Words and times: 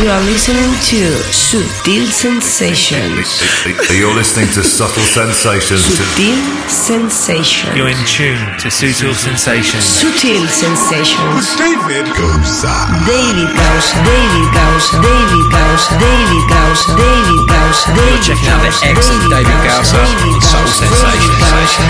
You 0.00 0.08
are 0.08 0.24
listening 0.24 0.72
to 0.88 1.12
Sutil 1.28 2.08
Sensations. 2.08 3.36
You're 3.92 4.16
listening 4.16 4.48
to 4.56 4.64
Subtle 4.64 5.04
Sensations. 5.04 5.84
Sutil 5.84 6.40
Sensations. 6.72 7.76
You're 7.76 7.92
in 7.92 8.00
tune 8.08 8.40
to 8.64 8.72
Sutil 8.72 9.12
Sensations. 9.12 9.84
Sutil 9.84 10.48
Sensations. 10.48 11.52
David 11.60 12.08
Goza. 12.16 12.72
David 13.04 13.52
Gausa, 13.52 14.00
David 14.00 14.48
Gausa, 14.56 15.04
David 15.04 15.46
Gausa, 15.52 15.92
David 16.00 16.44
Gausa, 16.48 16.88
David 16.96 17.42
Gausa, 17.44 17.86
David 17.92 18.20
checking 18.24 18.48
out 18.56 18.64
the 18.64 18.72
Gausa, 18.72 18.88
excellent 18.88 19.28
David 19.28 19.58
Gausa 19.68 20.00
David 20.00 20.32
on 20.32 20.40
Soul 20.40 20.64
Gausa, 20.64 20.80
Sensations. 20.80 21.36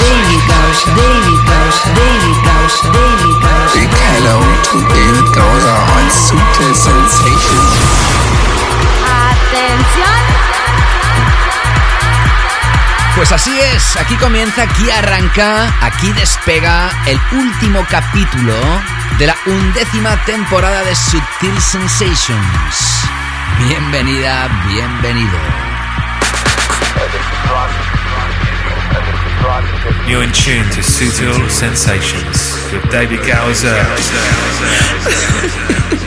David 0.03 0.43
Gausa, 0.51 0.87
David 0.99 1.41
Gausa, 1.47 1.87
David 1.95 2.39
Gausa, 2.43 2.83
David 2.91 3.35
Gausa. 3.39 3.75
Big 3.79 3.93
hello 4.03 4.43
to 4.67 4.77
David 4.99 5.29
Goza 5.31 5.75
on 5.95 6.07
Sutil 6.11 6.75
Sensations. 6.75 8.00
¡Atención! 9.11 10.21
Pues 13.17 13.33
así 13.33 13.59
es, 13.61 13.97
aquí 13.97 14.17
comienza, 14.17 14.63
aquí 14.63 14.91
arranca, 14.91 15.75
aquí 15.81 16.13
despega 16.13 16.91
el 17.07 17.21
último 17.33 17.85
capítulo 17.91 18.55
de 19.19 19.27
la 19.27 19.37
undécima 19.47 20.17
temporada 20.25 20.85
de 20.85 20.95
Sutil 20.95 21.61
Sensations. 21.61 23.09
Bienvenida, 23.59 24.49
bienvenido. 24.69 25.39
You're 30.07 30.23
in 30.23 30.33
tune 30.33 30.65
to 30.71 30.83
Sutil 30.83 31.51
Sensations 31.51 32.57
with 32.73 32.89
David 32.91 33.21
Gowser. 33.27 33.77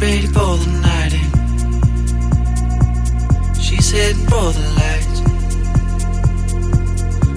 ready 0.00 0.26
for 0.26 0.56
the 0.58 0.70
night 0.82 1.12
in. 1.14 1.30
She's 3.60 3.90
heading 3.90 4.26
for 4.26 4.52
the 4.52 4.60
lights. 4.80 5.20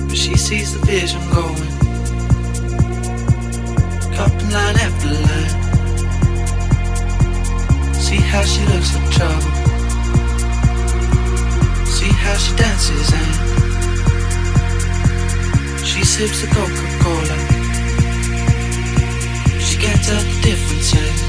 But 0.07 0.17
she 0.17 0.35
sees 0.35 0.73
the 0.73 0.79
vision 0.85 1.21
going. 1.33 1.69
Cupping 4.15 4.51
line 4.51 4.77
after 4.85 5.09
line. 5.27 5.53
See 7.93 8.21
how 8.31 8.43
she 8.43 8.65
looks 8.65 8.91
for 8.91 9.03
trouble. 9.11 9.51
See 11.85 12.13
how 12.23 12.35
she 12.37 12.55
dances 12.55 13.11
and 13.13 13.35
she 15.85 16.03
sips 16.03 16.41
the 16.41 16.47
Coca-Cola. 16.47 17.37
She 19.61 19.77
can't 19.77 20.03
the 20.03 20.39
difference 20.41 20.93
yet. 20.93 21.28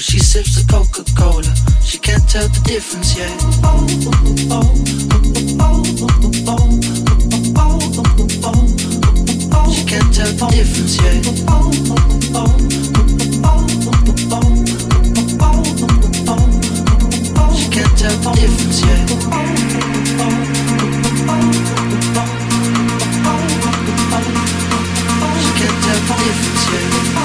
She 0.00 0.20
sips 0.20 0.54
the 0.54 0.64
Coca 0.72 1.02
Cola, 1.18 1.42
she 1.84 1.98
can't 1.98 2.22
tell 2.30 2.46
the 2.46 2.60
difference 2.60 3.18
yet. 3.18 3.28
She 9.74 9.84
can't 9.84 10.14
tell 10.14 10.32
the 10.32 10.46
difference 10.54 10.96
yet. 11.02 11.24
She 17.58 17.68
can't 17.68 17.98
tell 17.98 18.16
the 18.22 18.30
difference 18.38 18.80
yet. 18.86 19.08
She 25.42 25.50
can't 25.58 25.78
tell 25.82 26.00
the 26.06 26.14
difference 26.24 27.12
yet. 27.12 27.17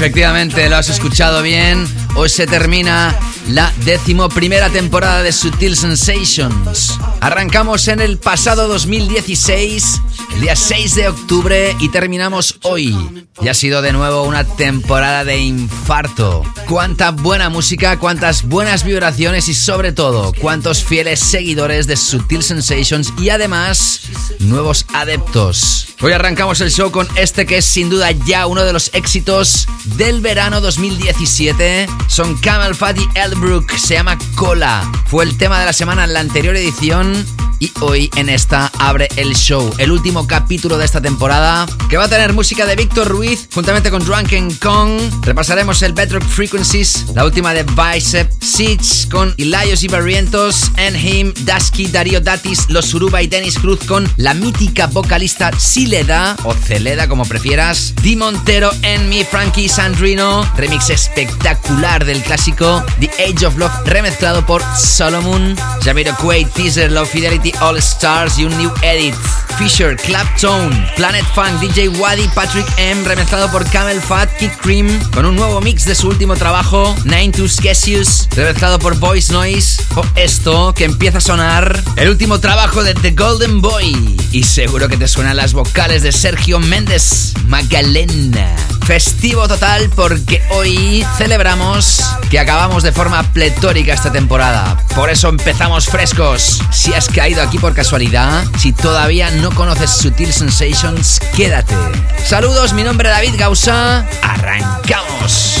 Efectivamente, 0.00 0.66
lo 0.70 0.76
has 0.76 0.88
escuchado 0.88 1.42
bien. 1.42 1.86
Hoy 2.16 2.30
se 2.30 2.46
termina 2.46 3.14
la 3.50 3.70
decimoprimera 3.84 4.70
temporada 4.70 5.22
de 5.22 5.30
Sutil 5.30 5.76
Sensations. 5.76 6.98
Arrancamos 7.20 7.86
en 7.86 8.00
el 8.00 8.16
pasado 8.16 8.66
2016 8.66 10.00
el 10.32 10.40
día 10.40 10.56
6 10.56 10.94
de 10.94 11.08
octubre 11.08 11.76
y 11.80 11.90
terminamos 11.90 12.58
hoy. 12.62 12.96
Y 13.42 13.48
ha 13.48 13.52
sido 13.52 13.82
de 13.82 13.92
nuevo 13.92 14.22
una 14.22 14.44
temporada 14.44 15.22
de 15.22 15.36
infarto. 15.36 16.44
Cuánta 16.66 17.10
buena 17.10 17.50
música, 17.50 17.98
cuántas 17.98 18.48
buenas 18.48 18.84
vibraciones 18.84 19.48
y 19.48 19.54
sobre 19.54 19.92
todo, 19.92 20.32
cuántos 20.40 20.82
fieles 20.82 21.20
seguidores 21.20 21.86
de 21.86 21.98
Sutil 21.98 22.42
Sensations 22.42 23.12
y 23.18 23.28
además 23.28 24.00
nuevos 24.38 24.86
adeptos. 24.94 25.89
Hoy 26.02 26.12
arrancamos 26.12 26.62
el 26.62 26.70
show 26.70 26.90
con 26.90 27.06
este 27.16 27.44
que 27.44 27.58
es 27.58 27.66
sin 27.66 27.90
duda 27.90 28.10
ya 28.10 28.46
uno 28.46 28.64
de 28.64 28.72
los 28.72 28.90
éxitos 28.94 29.66
del 29.96 30.22
verano 30.22 30.62
2017. 30.62 31.86
Son 32.08 32.38
Camel 32.38 32.74
Fat 32.74 32.96
y 32.98 33.06
Elbrook, 33.18 33.70
se 33.72 33.94
llama 33.94 34.16
Cola. 34.34 34.90
Fue 35.08 35.24
el 35.24 35.36
tema 35.36 35.60
de 35.60 35.66
la 35.66 35.74
semana 35.74 36.04
en 36.04 36.14
la 36.14 36.20
anterior 36.20 36.56
edición 36.56 37.12
y 37.60 37.70
hoy 37.80 38.10
en 38.16 38.28
esta 38.28 38.72
abre 38.78 39.08
el 39.16 39.34
show, 39.36 39.72
el 39.78 39.92
último 39.92 40.26
capítulo 40.26 40.78
de 40.78 40.86
esta 40.86 41.00
temporada, 41.00 41.66
que 41.88 41.98
va 41.98 42.04
a 42.04 42.08
tener 42.08 42.32
música 42.32 42.66
de 42.66 42.74
Víctor 42.74 43.06
Ruiz 43.06 43.48
juntamente 43.52 43.90
con 43.90 44.04
Drunken 44.04 44.54
Kong. 44.56 44.98
Repasaremos 45.22 45.82
el 45.82 45.92
Bedrock 45.92 46.24
Frequencies, 46.24 47.06
la 47.14 47.24
última 47.24 47.52
de 47.52 47.62
Bicep, 47.64 48.32
Seeds 48.42 49.06
con 49.10 49.34
Ilayos 49.36 49.82
y 49.82 49.88
Barrientos, 49.88 50.72
Enhim, 50.76 51.34
Dasky, 51.44 51.86
Darío 51.86 52.20
Datis, 52.20 52.68
Los 52.70 52.86
Suruba 52.86 53.22
y 53.22 53.26
Dennis 53.26 53.58
Cruz 53.58 53.80
con 53.86 54.10
la 54.16 54.32
mítica 54.32 54.86
vocalista 54.86 55.50
Sileda, 55.58 56.36
o 56.44 56.54
Celeda 56.54 57.08
como 57.08 57.26
prefieras, 57.26 57.94
Di 58.02 58.16
Montero, 58.16 58.72
Enmi, 58.82 59.24
Frankie 59.24 59.68
Sandrino, 59.68 60.50
remix 60.56 60.88
espectacular 60.88 62.06
del 62.06 62.22
clásico 62.22 62.82
The 62.98 63.10
Age 63.22 63.46
of 63.46 63.58
Love 63.58 63.72
remezclado 63.84 64.46
por 64.46 64.62
Solomon, 64.76 65.54
Jamiroquai, 65.84 66.46
Teaser, 66.46 66.90
Love 66.90 67.10
Fidelity 67.10 67.49
All 67.60 67.76
Stars 67.78 68.38
y 68.38 68.44
un 68.44 68.56
new 68.58 68.72
edit. 68.82 69.14
Fisher, 69.58 69.94
Claptone, 69.96 70.90
Planet 70.96 71.24
Funk, 71.34 71.60
DJ 71.60 71.88
Wadi, 71.88 72.26
Patrick 72.34 72.66
M, 72.78 73.04
remezclado 73.04 73.50
por 73.50 73.68
Camel 73.70 74.00
Fat, 74.00 74.30
Kid 74.38 74.52
Cream, 74.62 74.88
con 75.10 75.26
un 75.26 75.36
nuevo 75.36 75.60
mix 75.60 75.84
de 75.84 75.94
su 75.94 76.08
último 76.08 76.34
trabajo, 76.34 76.96
Nine 77.04 77.30
to 77.30 77.46
Skesius, 77.46 78.26
remezclado 78.34 78.78
por 78.78 78.98
Voice 78.98 79.30
Noise, 79.32 79.82
o 79.96 80.04
esto 80.16 80.72
que 80.74 80.84
empieza 80.84 81.18
a 81.18 81.20
sonar, 81.20 81.82
el 81.96 82.08
último 82.08 82.40
trabajo 82.40 82.82
de 82.82 82.94
The 82.94 83.10
Golden 83.10 83.60
Boy. 83.60 84.16
Y 84.32 84.44
seguro 84.44 84.88
que 84.88 84.96
te 84.96 85.08
suenan 85.08 85.36
las 85.36 85.52
vocales 85.52 86.02
de 86.02 86.12
Sergio 86.12 86.58
Méndez, 86.58 87.34
Magalena. 87.46 88.56
Festivo 88.86 89.46
total 89.46 89.88
porque 89.94 90.42
hoy 90.50 91.06
celebramos 91.16 92.02
que 92.28 92.40
acabamos 92.40 92.82
de 92.82 92.90
forma 92.90 93.22
pletórica 93.32 93.92
esta 93.94 94.10
temporada. 94.10 94.76
Por 94.96 95.10
eso 95.10 95.28
empezamos 95.28 95.86
frescos. 95.86 96.60
Si 96.72 96.92
has 96.92 97.08
caído 97.08 97.39
aquí 97.42 97.58
por 97.58 97.74
casualidad, 97.74 98.44
si 98.58 98.72
todavía 98.72 99.30
no 99.30 99.50
conoces 99.54 99.90
Sutil 99.90 100.32
Sensations, 100.32 101.20
quédate. 101.36 101.74
Saludos, 102.24 102.72
mi 102.72 102.82
nombre 102.82 103.08
es 103.08 103.14
David 103.14 103.34
Gausa. 103.38 104.06
Arrancamos. 104.22 105.60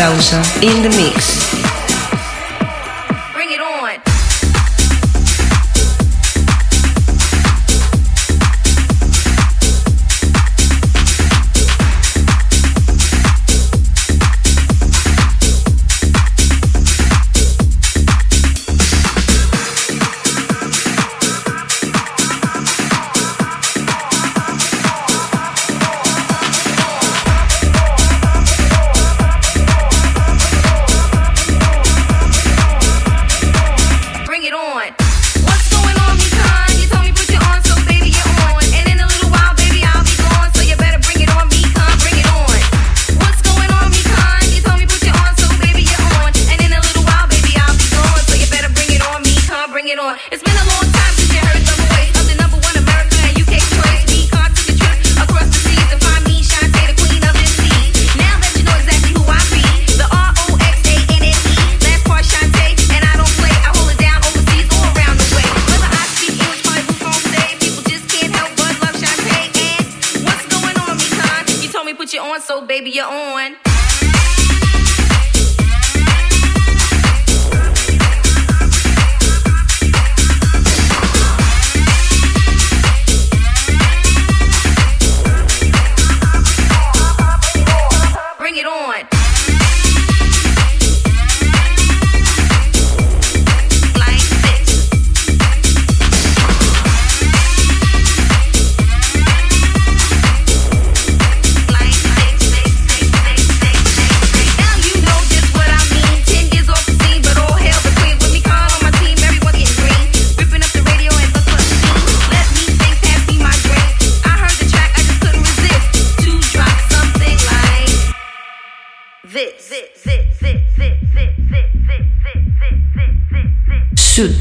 Gausa 0.00 0.40
in 0.62 0.82
the 0.82 0.88
mix. 0.96 1.39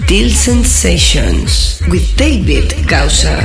Sutil 0.10 0.32
Sensations 0.32 1.80
with 1.88 2.18
David 2.18 2.74
Causa. 2.90 3.38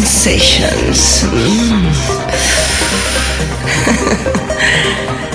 Sensations. 0.00 1.22
Mm. 1.24 1.92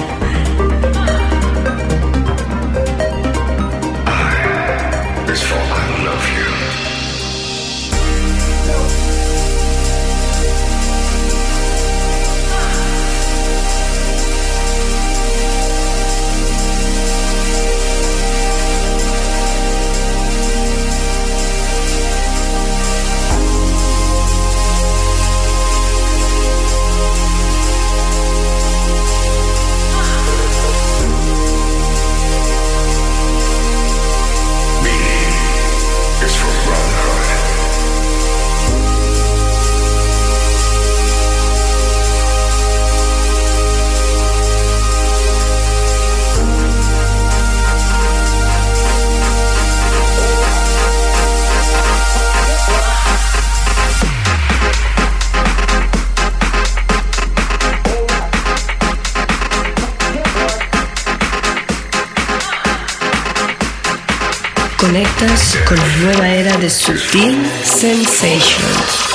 de 66.68 66.70
Sutil 66.70 67.46
Sensations. 67.64 69.07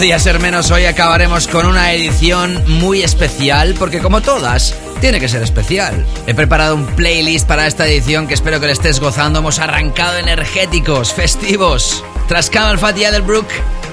Podía 0.00 0.18
ser 0.18 0.40
menos, 0.40 0.70
hoy 0.70 0.86
acabaremos 0.86 1.46
con 1.46 1.66
una 1.66 1.92
edición 1.92 2.64
muy 2.66 3.02
especial, 3.02 3.74
porque 3.78 3.98
como 3.98 4.22
todas, 4.22 4.74
tiene 4.98 5.20
que 5.20 5.28
ser 5.28 5.42
especial. 5.42 6.06
He 6.26 6.32
preparado 6.32 6.74
un 6.74 6.86
playlist 6.86 7.46
para 7.46 7.66
esta 7.66 7.86
edición 7.86 8.26
que 8.26 8.32
espero 8.32 8.60
que 8.60 8.66
le 8.66 8.72
estés 8.72 8.98
gozando. 8.98 9.40
Hemos 9.40 9.58
arrancado 9.58 10.16
energéticos, 10.16 11.12
festivos. 11.12 12.02
Tras 12.28 12.48
Camel 12.48 12.78
Fat 12.78 12.96
y 12.96 13.04
Edelbrook, 13.04 13.48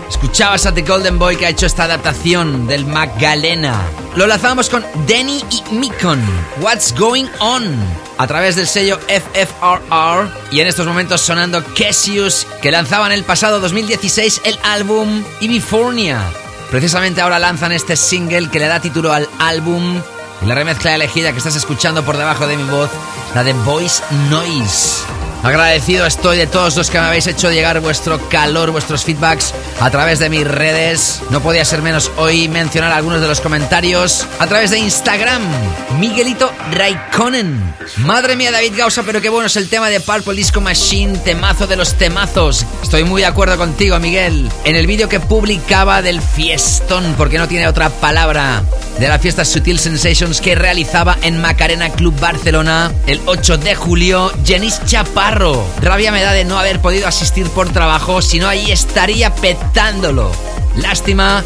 escuchabas 0.09 0.65
a 0.65 0.73
The 0.73 0.83
Golden 0.83 1.19
Boy 1.19 1.35
que 1.35 1.47
ha 1.47 1.49
hecho 1.49 1.65
esta 1.65 1.83
adaptación 1.83 2.67
del 2.67 2.85
Magdalena. 2.85 3.77
Lo 4.15 4.27
lanzamos 4.27 4.69
con 4.69 4.85
Denny 5.07 5.43
y 5.51 5.75
Mikon. 5.75 6.23
What's 6.61 6.97
Going 6.97 7.27
On? 7.41 8.06
A 8.17 8.27
través 8.27 8.55
del 8.55 8.67
sello 8.67 8.99
FFRR 9.07 10.29
y 10.51 10.59
en 10.59 10.67
estos 10.67 10.87
momentos 10.87 11.21
sonando 11.21 11.63
Cassius 11.75 12.47
que 12.61 12.71
lanzaban 12.71 13.11
el 13.11 13.23
pasado 13.23 13.59
2016 13.59 14.41
el 14.45 14.57
álbum 14.63 15.23
Ibifornia. 15.39 16.21
Precisamente 16.71 17.21
ahora 17.21 17.39
lanzan 17.39 17.71
este 17.71 17.95
single 17.95 18.49
que 18.49 18.59
le 18.59 18.67
da 18.67 18.79
título 18.79 19.13
al 19.13 19.29
álbum 19.39 20.01
y 20.41 20.45
la 20.45 20.55
remezcla 20.55 20.93
elegida 20.93 21.31
que 21.31 21.37
estás 21.37 21.55
escuchando 21.55 22.03
por 22.03 22.17
debajo 22.17 22.47
de 22.47 22.57
mi 22.57 22.63
voz, 22.63 22.89
la 23.33 23.43
de 23.43 23.53
Voice 23.53 24.03
Noise. 24.29 25.16
Agradecido 25.43 26.05
estoy 26.05 26.37
de 26.37 26.47
todos 26.47 26.75
los 26.75 26.89
que 26.89 26.99
me 26.99 27.05
habéis 27.05 27.27
hecho 27.27 27.51
llegar 27.51 27.79
vuestro 27.79 28.27
calor, 28.29 28.71
vuestros 28.71 29.03
feedbacks 29.05 29.53
a 29.79 29.89
través 29.89 30.19
de 30.19 30.29
mis 30.29 30.45
redes. 30.45 31.21
No 31.29 31.41
podía 31.41 31.63
ser 31.63 31.81
menos 31.81 32.11
hoy 32.17 32.47
mencionar 32.47 32.91
algunos 32.91 33.21
de 33.21 33.27
los 33.27 33.39
comentarios 33.39 34.25
a 34.39 34.47
través 34.47 34.71
de 34.71 34.79
Instagram. 34.79 35.41
Miguelito 35.99 36.51
Raikkonen. 36.71 37.75
Madre 37.97 38.35
mía, 38.35 38.51
David 38.51 38.73
Gausa, 38.75 39.03
pero 39.03 39.21
qué 39.21 39.29
bueno 39.29 39.47
es 39.47 39.55
el 39.55 39.69
tema 39.69 39.89
de 39.89 39.99
Purple 39.99 40.35
Disco 40.35 40.59
Machine, 40.59 41.17
temazo 41.19 41.67
de 41.67 41.77
los 41.77 41.93
temazos. 41.93 42.65
Estoy 42.83 43.03
muy 43.03 43.21
de 43.21 43.27
acuerdo 43.27 43.57
contigo, 43.57 43.99
Miguel. 43.99 44.49
En 44.65 44.75
el 44.75 44.87
vídeo 44.87 45.07
que 45.07 45.19
publicaba 45.19 46.01
del 46.01 46.21
fiestón, 46.21 47.15
porque 47.17 47.37
no 47.37 47.47
tiene 47.47 47.67
otra 47.67 47.89
palabra, 47.89 48.63
de 48.99 49.07
la 49.07 49.19
fiesta 49.19 49.45
Sutil 49.45 49.79
Sensations 49.79 50.41
que 50.41 50.55
realizaba 50.55 51.17
en 51.21 51.39
Macarena 51.39 51.89
Club 51.89 52.19
Barcelona 52.19 52.91
el 53.05 53.21
8 53.25 53.57
de 53.59 53.75
julio, 53.75 54.31
Jenis 54.43 54.81
Rabia 55.29 56.11
me 56.13 56.23
da 56.23 56.31
de 56.31 56.45
no 56.45 56.57
haber 56.57 56.79
podido 56.79 57.05
asistir 57.05 57.47
por 57.49 57.67
trabajo, 57.69 58.21
si 58.21 58.39
no 58.39 58.47
ahí 58.47 58.71
estaría 58.71 59.35
petándolo. 59.35 60.31
Lástima. 60.77 61.43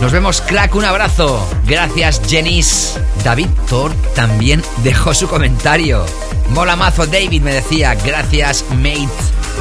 Nos 0.00 0.12
vemos, 0.12 0.40
crack, 0.40 0.74
un 0.76 0.84
abrazo. 0.84 1.44
Gracias, 1.66 2.20
Jenis. 2.28 2.96
David 3.24 3.48
Thor 3.68 3.92
también 4.14 4.62
dejó 4.84 5.14
su 5.14 5.26
comentario. 5.26 6.06
Mola 6.50 6.76
mazo, 6.76 7.06
David 7.06 7.42
me 7.42 7.54
decía. 7.54 7.96
Gracias, 7.96 8.64
mate. 8.70 9.08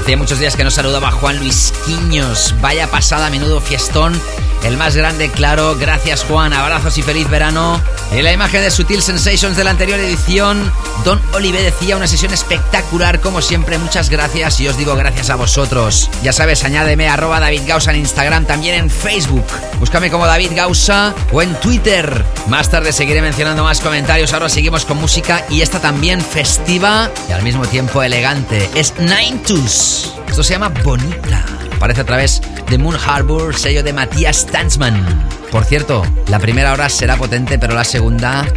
Hacía 0.01 0.17
muchos 0.17 0.39
días 0.39 0.55
que 0.55 0.63
no 0.63 0.69
saludaba 0.69 1.07
a 1.07 1.12
Juan 1.12 1.39
Luis 1.39 1.73
Quiños. 1.86 2.53
Vaya 2.62 2.88
pasada, 2.88 3.31
menudo 3.31 3.59
fiestón 3.59 4.21
el 4.63 4.78
más 4.78 4.95
grande, 4.95 5.30
claro. 5.30 5.76
Gracias, 5.76 6.23
Juan. 6.23 6.54
Abrazos 6.54 6.97
y 6.97 7.02
feliz 7.02 7.30
verano. 7.30 7.82
En 8.12 8.23
la 8.23 8.32
imagen 8.32 8.62
de 8.62 8.71
Sutil 8.71 9.02
Sensations 9.02 9.58
de 9.58 9.63
la 9.63 9.71
anterior 9.71 9.99
edición, 9.99 10.71
Don 11.04 11.21
Olive 11.34 11.62
decía 11.62 11.97
una 11.97 12.08
sesión 12.08 12.34
espectacular, 12.34 13.19
como 13.19 13.41
siempre. 13.41 13.78
Muchas 13.78 14.10
gracias 14.10 14.60
y 14.60 14.67
os 14.67 14.78
digo 14.78 14.95
gracias 14.95 15.30
a 15.30 15.36
vosotros. 15.36 16.10
Ya 16.23 16.32
sabes, 16.32 16.63
añádeme 16.63 17.10
arroba 17.10 17.39
David 17.39 17.63
Gausa 17.67 17.91
en 17.91 17.97
Instagram, 17.97 18.45
también 18.45 18.76
en 18.76 18.89
Facebook. 18.89 19.45
Búscame 19.80 20.10
como 20.10 20.26
David 20.26 20.52
Gausa 20.56 21.13
o 21.32 21.41
en 21.41 21.54
Twitter. 21.56 22.23
Más 22.47 22.69
tarde 22.69 22.93
seguiré 22.93 23.21
mencionando 23.21 23.63
más 23.63 23.82
comentarios. 23.82 24.34
Ahora 24.34 24.49
seguimos 24.49 24.86
con 24.86 24.97
música 24.97 25.45
y 25.49 25.62
esta 25.62 25.80
también 25.80 26.21
festiva 26.21 27.10
y 27.28 27.32
al 27.32 27.43
mismo 27.43 27.65
tiempo 27.65 28.02
elegante. 28.02 28.69
Es 28.76 28.93
Nine 28.99 29.41
Esto 30.28 30.43
se 30.43 30.54
llama 30.54 30.69
Bonita. 30.69 31.72
Aparece 31.84 32.00
a 32.00 32.06
través 32.06 32.41
de 32.69 32.78
Moon 32.78 32.96
Harbor, 32.96 33.58
sello 33.58 33.84
de 33.84 33.91
Matías 33.91 34.46
Tanzman. 34.46 35.06
Por 35.52 35.65
cierto, 35.65 36.02
la 36.30 36.39
primera 36.39 36.72
hora 36.72 36.88
será 36.88 37.17
potente, 37.17 37.60
pero 37.60 37.76
la 37.76 37.84
segunda, 37.84 38.48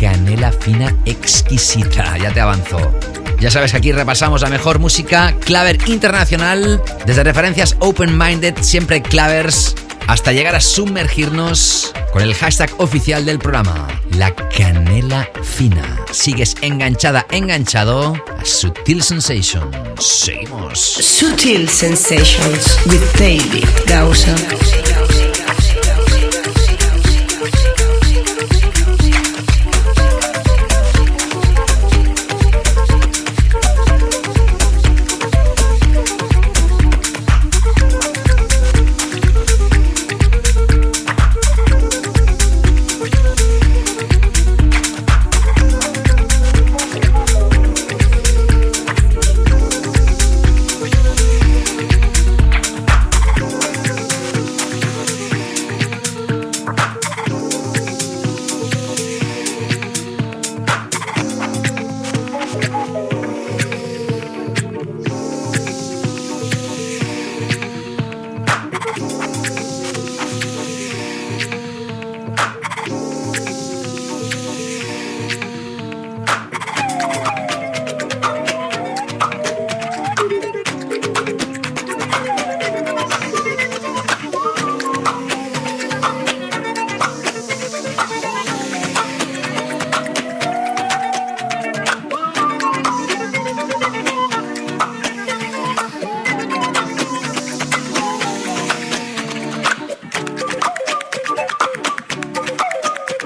canela 0.00 0.50
fina 0.50 0.92
exquisita. 1.04 2.18
Ya 2.18 2.32
te 2.32 2.40
avanzo. 2.40 2.92
Ya 3.38 3.52
sabes 3.52 3.70
que 3.70 3.78
aquí 3.78 3.92
repasamos 3.92 4.42
la 4.42 4.48
mejor 4.48 4.80
música 4.80 5.32
claver 5.44 5.78
internacional, 5.86 6.82
desde 7.06 7.22
referencias 7.22 7.76
open-minded, 7.78 8.56
siempre 8.62 9.00
clavers, 9.00 9.76
hasta 10.12 10.30
llegar 10.32 10.54
a 10.54 10.60
sumergirnos 10.60 11.90
con 12.12 12.20
el 12.20 12.34
hashtag 12.34 12.70
oficial 12.76 13.24
del 13.24 13.38
programa, 13.38 13.88
la 14.18 14.34
canela 14.34 15.26
fina. 15.42 16.04
Sigues 16.10 16.54
enganchada, 16.60 17.26
enganchado 17.30 18.14
a 18.38 18.44
Sutil 18.44 19.02
Sensations. 19.02 19.74
Seguimos. 19.98 20.78
Sutil 20.78 21.66
Sensations 21.66 22.78
with 22.84 23.00
David 23.18 23.66
Gausa. 23.86 24.36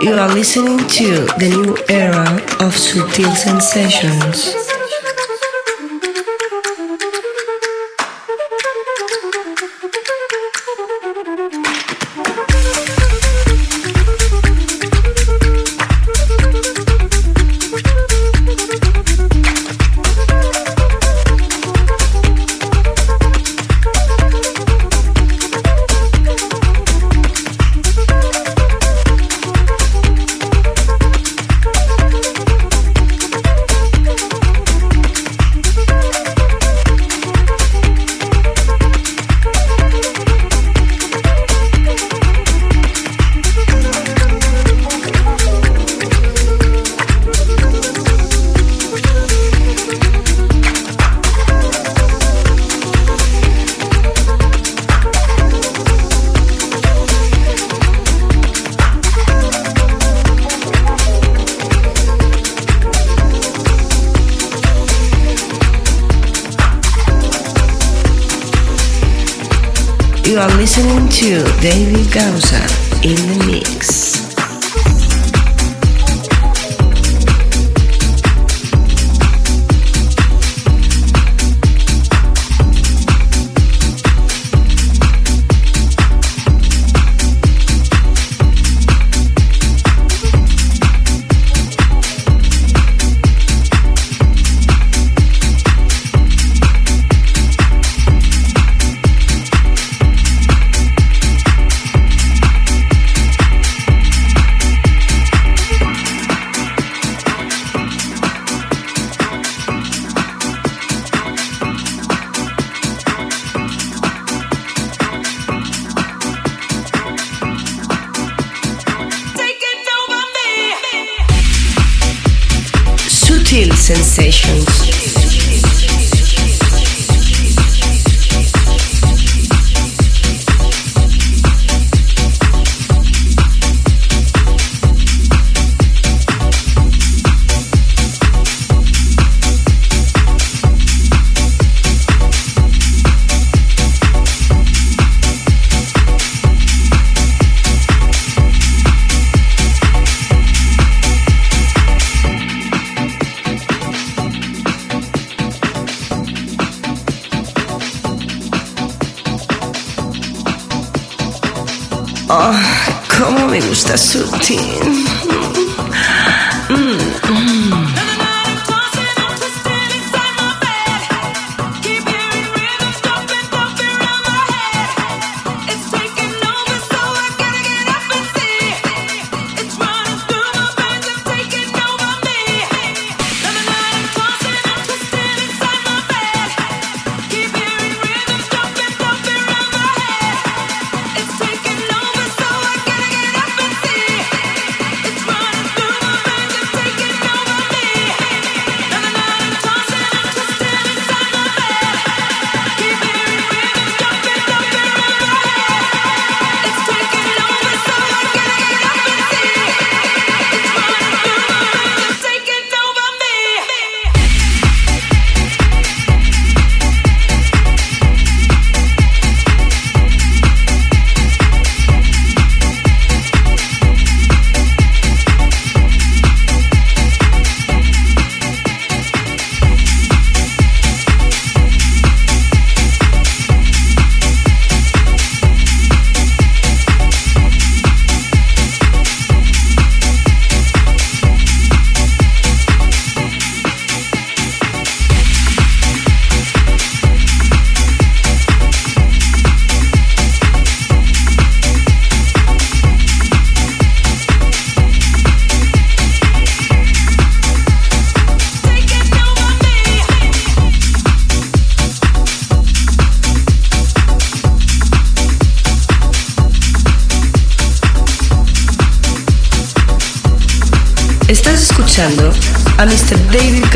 You 0.06 0.12
are 0.12 0.32
listening 0.32 0.78
to 0.78 1.26
the 1.36 1.48
new 1.48 1.76
era 1.88 2.36
of 2.64 2.76
Sutil 2.76 3.34
Sensations. 3.34 4.65
David 71.66 72.06
Gausa 72.14 72.55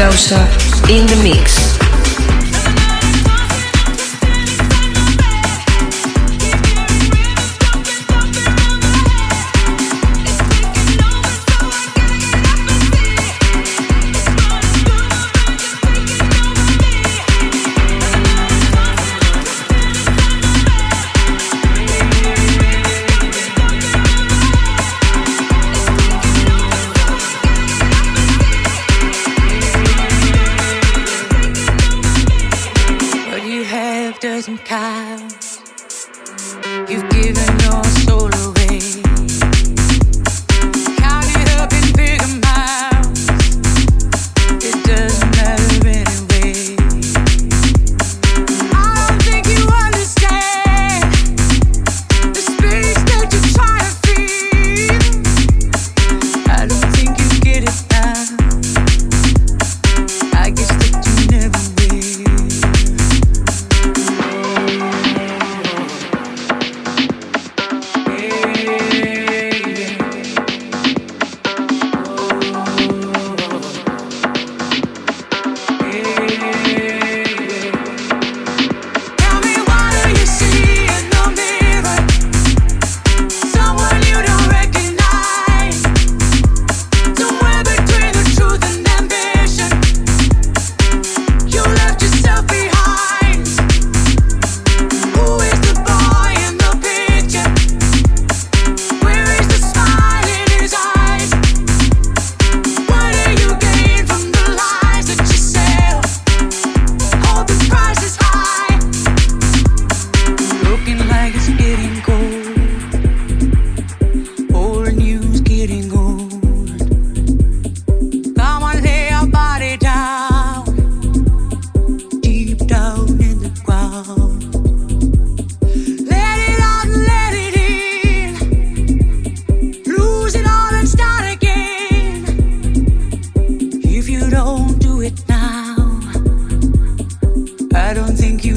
Gausa 0.00 0.40
in 0.88 1.06
the 1.08 1.20
mix. 1.22 1.49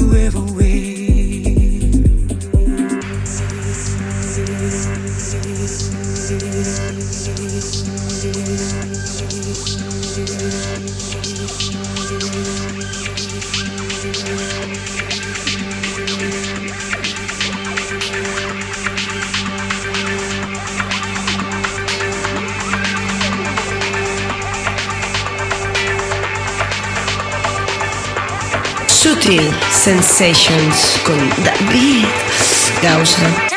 you 0.04 0.16
ever 0.16 0.40
will. 0.40 0.73
Sensations 29.84 30.98
con 31.04 31.28
David 31.44 32.06
Gausa. 32.80 33.53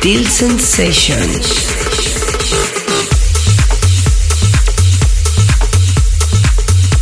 Subtle 0.00 0.24
Sensations. 0.26 1.74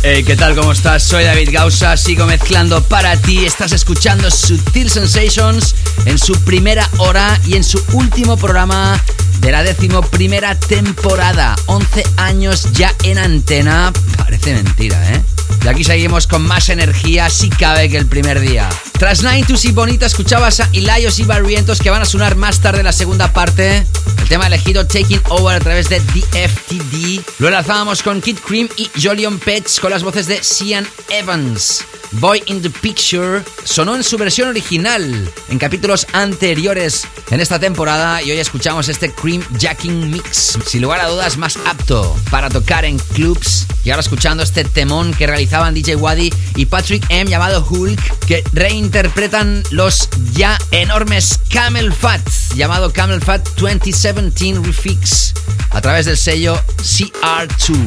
Hey, 0.01 0.23
¿qué 0.23 0.35
tal? 0.35 0.55
¿Cómo 0.55 0.71
estás? 0.71 1.03
Soy 1.03 1.23
David 1.23 1.49
Gausa, 1.51 1.95
sigo 1.95 2.25
mezclando 2.25 2.81
para 2.83 3.15
ti. 3.21 3.45
Estás 3.45 3.71
escuchando 3.71 4.31
Subtil 4.31 4.89
Sensations 4.89 5.75
en 6.05 6.17
su 6.17 6.33
primera 6.43 6.89
hora 6.97 7.39
y 7.45 7.55
en 7.55 7.63
su 7.63 7.79
último 7.93 8.35
programa 8.35 8.99
de 9.41 9.51
la 9.51 9.61
décimo 9.61 10.01
primera 10.01 10.59
temporada. 10.59 11.55
11 11.67 12.03
años 12.17 12.71
ya 12.71 12.95
en 13.03 13.19
antena. 13.19 13.93
Parece 14.17 14.55
mentira, 14.55 15.13
¿eh? 15.13 15.21
Y 15.63 15.67
aquí 15.67 15.83
seguimos 15.83 16.25
con 16.25 16.41
más 16.41 16.69
energía, 16.69 17.29
si 17.29 17.49
cabe 17.49 17.89
que 17.89 17.97
el 17.97 18.07
primer 18.07 18.39
día. 18.39 18.67
Tras 18.97 19.21
Ninetus 19.21 19.65
y 19.65 19.71
Bonita 19.71 20.07
escuchabas 20.07 20.59
a 20.59 20.69
Ilayos 20.71 21.19
y 21.19 21.23
Barrientos 21.23 21.79
que 21.79 21.91
van 21.91 22.01
a 22.01 22.05
sonar 22.05 22.35
más 22.35 22.61
tarde 22.61 22.79
en 22.79 22.85
la 22.85 22.91
segunda 22.91 23.31
parte. 23.31 23.85
El 24.17 24.27
tema 24.27 24.47
elegido 24.47 24.87
Taking 24.87 25.21
Over 25.29 25.55
a 25.55 25.59
través 25.59 25.87
de 25.87 25.99
DFTD. 25.99 27.21
Lo 27.37 27.47
enlazábamos 27.47 28.01
con 28.01 28.21
Kid 28.21 28.39
Cream 28.39 28.67
y 28.75 28.89
Jolion 28.99 29.37
Pets 29.37 29.79
con 29.79 29.91
las 29.91 30.01
voces 30.01 30.25
de 30.25 30.41
Cian 30.43 30.87
Evans. 31.09 31.85
Boy 32.13 32.41
in 32.47 32.61
the 32.63 32.71
Picture 32.71 33.43
sonó 33.63 33.95
en 33.95 34.03
su 34.03 34.17
versión 34.17 34.49
original 34.49 35.31
en 35.49 35.59
capítulos 35.59 36.07
anteriores 36.13 37.05
en 37.29 37.39
esta 37.39 37.59
temporada 37.59 38.23
y 38.23 38.31
hoy 38.31 38.39
escuchamos 38.39 38.89
este 38.89 39.13
Cream 39.13 39.43
Jacking 39.59 40.09
Mix, 40.09 40.57
sin 40.65 40.81
lugar 40.81 41.01
a 41.01 41.07
dudas 41.07 41.37
más 41.37 41.57
apto 41.67 42.15
para 42.31 42.49
tocar 42.49 42.83
en 42.83 42.97
clubs. 42.97 43.66
Y 43.87 43.89
ahora 43.89 44.01
escuchando 44.01 44.43
este 44.43 44.65
temón 44.65 45.13
que 45.13 45.27
realizaban 45.27 45.73
DJ 45.73 45.95
Waddy 45.95 46.29
y 46.57 46.65
Patrick 46.65 47.05
M 47.07 47.31
llamado 47.31 47.65
Hulk, 47.65 48.25
que 48.25 48.43
reinterpretan 48.51 49.63
los 49.71 50.09
ya 50.33 50.57
enormes 50.71 51.39
Camel 51.49 51.93
Fat, 51.93 52.19
llamado 52.53 52.91
Camel 52.91 53.21
Fat 53.21 53.47
2017 53.55 54.59
Refix, 54.61 55.33
a 55.69 55.79
través 55.79 56.05
del 56.05 56.17
sello 56.17 56.61
CR2. 56.79 57.77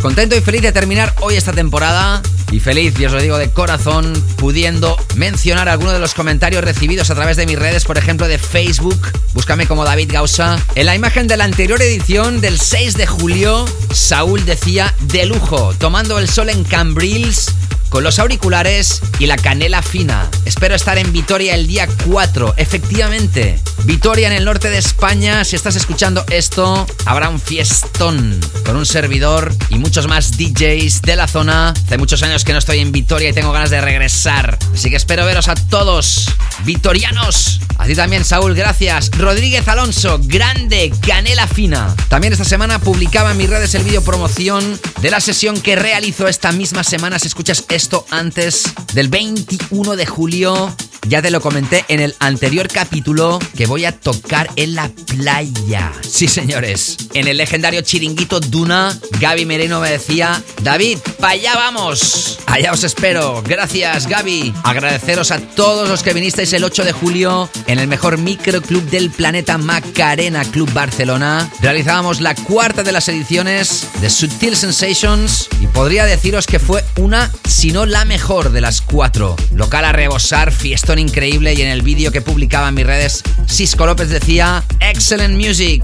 Contento 0.00 0.34
y 0.34 0.40
feliz 0.40 0.62
de 0.62 0.72
terminar 0.72 1.14
hoy 1.20 1.34
esta 1.34 1.52
temporada 1.52 2.22
y 2.52 2.60
feliz, 2.60 2.94
y 2.98 3.06
os 3.06 3.12
lo 3.12 3.20
digo 3.20 3.38
de 3.38 3.50
corazón, 3.50 4.12
pudiendo 4.36 4.96
mencionar 5.16 5.68
algunos 5.68 5.94
de 5.94 5.98
los 5.98 6.14
comentarios 6.14 6.62
recibidos 6.62 7.10
a 7.10 7.14
través 7.14 7.36
de 7.36 7.46
mis 7.46 7.58
redes, 7.58 7.84
por 7.84 7.96
ejemplo 7.98 8.28
de 8.28 8.38
Facebook, 8.38 9.00
búscame 9.32 9.66
como 9.66 9.84
David 9.84 10.10
Gausa. 10.12 10.58
En 10.74 10.86
la 10.86 10.94
imagen 10.94 11.26
de 11.26 11.36
la 11.36 11.44
anterior 11.44 11.80
edición 11.80 12.40
del 12.40 12.60
6 12.60 12.96
de 12.96 13.06
julio, 13.06 13.64
Saúl 13.92 14.44
decía 14.44 14.94
de 15.00 15.26
lujo, 15.26 15.74
tomando 15.78 16.18
el 16.18 16.28
sol 16.28 16.50
en 16.50 16.64
Cambrils 16.64 17.52
con 17.88 18.04
los 18.04 18.18
auriculares 18.18 19.00
y 19.18 19.26
la 19.26 19.36
canela 19.36 19.82
fina. 19.82 20.30
Espero 20.44 20.74
estar 20.74 20.98
en 20.98 21.12
Vitoria 21.12 21.54
el 21.54 21.66
día 21.66 21.88
4, 22.06 22.54
efectivamente. 22.56 23.60
Vitoria 23.84 24.28
en 24.28 24.32
el 24.32 24.44
norte 24.44 24.70
de 24.70 24.78
España, 24.78 25.44
si 25.44 25.56
estás 25.56 25.74
escuchando 25.74 26.24
esto, 26.30 26.86
habrá 27.04 27.28
un 27.28 27.40
fiestón 27.40 28.40
con 28.64 28.76
un 28.76 28.86
servidor 28.86 29.52
y 29.70 29.78
muchos 29.78 30.06
más 30.06 30.36
DJs 30.38 31.02
de 31.02 31.16
la 31.16 31.26
zona. 31.26 31.70
Hace 31.70 31.98
muchos 31.98 32.22
años 32.22 32.44
que 32.44 32.52
no 32.52 32.58
estoy 32.58 32.78
en 32.78 32.92
Vitoria 32.92 33.30
y 33.30 33.32
tengo 33.32 33.50
ganas 33.50 33.70
de 33.70 33.80
regresar. 33.80 34.56
Así 34.72 34.88
que 34.88 34.96
espero 34.96 35.26
veros 35.26 35.48
a 35.48 35.56
todos, 35.56 36.30
vitorianos. 36.64 37.60
A 37.78 37.86
ti 37.86 37.96
también, 37.96 38.24
Saúl, 38.24 38.54
gracias. 38.54 39.10
Rodríguez 39.18 39.66
Alonso, 39.66 40.20
grande, 40.22 40.92
canela 41.04 41.48
fina. 41.48 41.92
También 42.08 42.32
esta 42.32 42.44
semana 42.44 42.78
publicaba 42.78 43.32
en 43.32 43.38
mis 43.38 43.50
redes 43.50 43.74
el 43.74 43.82
vídeo 43.82 44.04
promoción 44.04 44.80
de 45.00 45.10
la 45.10 45.20
sesión 45.20 45.60
que 45.60 45.74
realizo 45.74 46.28
esta 46.28 46.52
misma 46.52 46.84
semana. 46.84 47.18
Si 47.18 47.26
escuchas 47.26 47.64
esto 47.68 48.06
antes 48.10 48.72
del 48.94 49.08
21 49.08 49.96
de 49.96 50.06
julio, 50.06 50.72
ya 51.08 51.20
te 51.20 51.30
lo 51.30 51.40
comenté 51.40 51.84
en 51.88 52.00
el 52.00 52.14
anterior 52.20 52.68
capítulo 52.68 53.38
que 53.56 53.66
voy 53.66 53.84
a 53.84 53.92
tocar 53.92 54.50
en 54.56 54.74
la 54.74 54.88
playa. 54.88 55.92
Sí, 56.08 56.28
señores. 56.28 56.96
En 57.14 57.26
el 57.26 57.36
legendario 57.36 57.80
chiringuito 57.82 58.40
Duna, 58.40 58.96
Gaby 59.18 59.44
Mereno 59.44 59.80
me 59.80 59.90
decía, 59.90 60.42
David, 60.62 60.98
para 61.18 61.32
allá 61.32 61.54
vamos. 61.54 62.38
Allá 62.46 62.72
os 62.72 62.84
espero. 62.84 63.42
Gracias, 63.44 64.06
Gaby. 64.06 64.54
Agradeceros 64.62 65.30
a 65.32 65.40
todos 65.40 65.88
los 65.88 66.02
que 66.02 66.14
vinisteis 66.14 66.52
el 66.52 66.64
8 66.64 66.84
de 66.84 66.92
julio 66.92 67.50
en 67.66 67.78
el 67.78 67.88
mejor 67.88 68.18
microclub 68.18 68.82
del 68.84 69.10
planeta 69.10 69.58
Macarena 69.58 70.44
Club 70.44 70.72
Barcelona. 70.72 71.50
Realizábamos 71.60 72.20
la 72.20 72.34
cuarta 72.34 72.82
de 72.82 72.92
las 72.92 73.08
ediciones 73.08 73.88
de 74.00 74.08
Subtil 74.08 74.56
Sensations 74.56 75.48
y 75.60 75.66
podría 75.66 76.04
deciros 76.04 76.46
que 76.46 76.58
fue 76.58 76.84
una, 76.96 77.30
si 77.48 77.72
no 77.72 77.86
la 77.86 78.04
mejor 78.04 78.52
de 78.52 78.60
las 78.60 78.80
cuatro. 78.80 79.36
Local 79.54 79.84
a 79.84 79.92
rebosar, 79.92 80.52
fiesta 80.52 80.91
increíble 80.98 81.54
y 81.54 81.62
en 81.62 81.68
el 81.68 81.82
vídeo 81.82 82.12
que 82.12 82.20
publicaba 82.20 82.68
en 82.68 82.74
mis 82.74 82.86
redes, 82.86 83.22
Cisco 83.48 83.86
López 83.86 84.08
decía 84.08 84.62
Excellent 84.80 85.34
Music 85.34 85.82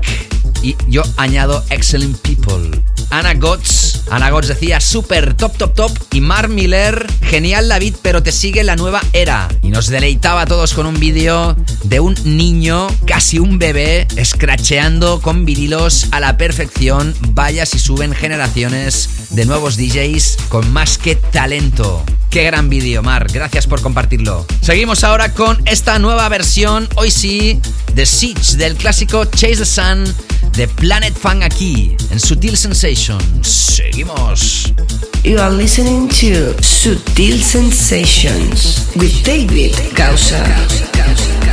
y 0.62 0.76
yo 0.88 1.02
añado 1.16 1.64
Excellent 1.70 2.16
People. 2.18 2.82
Ana 3.10 3.34
Gotts, 3.34 4.02
Ana 4.10 4.30
Gotts 4.30 4.48
decía 4.48 4.80
super 4.80 5.34
top 5.34 5.56
top 5.56 5.74
top 5.74 5.92
y 6.12 6.20
Mar 6.20 6.48
Miller, 6.48 7.06
genial 7.22 7.68
David, 7.68 7.94
pero 8.02 8.22
te 8.22 8.32
sigue 8.32 8.62
la 8.64 8.76
nueva 8.76 9.00
era. 9.12 9.48
Y 9.62 9.68
nos 9.68 9.88
deleitaba 9.88 10.42
a 10.42 10.46
todos 10.46 10.74
con 10.74 10.86
un 10.86 11.00
vídeo 11.00 11.56
de 11.84 12.00
un 12.00 12.14
niño, 12.24 12.86
casi 13.06 13.38
un 13.38 13.58
bebé, 13.58 14.06
escracheando 14.16 15.20
con 15.20 15.46
vinilos 15.46 16.08
a 16.10 16.20
la 16.20 16.36
perfección. 16.36 17.14
Vaya 17.30 17.64
si 17.64 17.78
suben 17.78 18.14
generaciones 18.14 19.08
de 19.30 19.46
nuevos 19.46 19.76
DJs 19.76 20.36
con 20.48 20.70
más 20.70 20.98
que 20.98 21.16
talento. 21.16 22.04
Qué 22.30 22.44
gran 22.44 22.68
vídeo, 22.68 23.02
Mar. 23.02 23.26
Gracias 23.32 23.66
por 23.66 23.80
compartirlo. 23.80 24.46
Seguimos 24.60 25.02
ahora 25.02 25.32
con 25.32 25.62
esta 25.66 25.98
nueva 25.98 26.28
versión, 26.28 26.86
hoy 26.96 27.10
sí, 27.10 27.58
de 27.94 28.04
Siege 28.04 28.58
del 28.58 28.76
clásico 28.76 29.24
Chase 29.24 29.56
the 29.56 29.64
Sun 29.64 30.14
de 30.58 30.66
Planet 30.66 31.16
Fang 31.16 31.44
aquí, 31.44 31.96
en 32.10 32.18
Sutil 32.18 32.56
Sensations. 32.56 33.46
Seguimos. 33.46 34.72
You 35.22 35.38
are 35.38 35.54
listening 35.54 36.08
to 36.08 36.52
Sutil 36.60 37.40
Sensations 37.40 38.90
with 38.96 39.22
David 39.24 39.76
Gausa. 39.94 41.47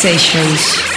Sensations. 0.00 0.89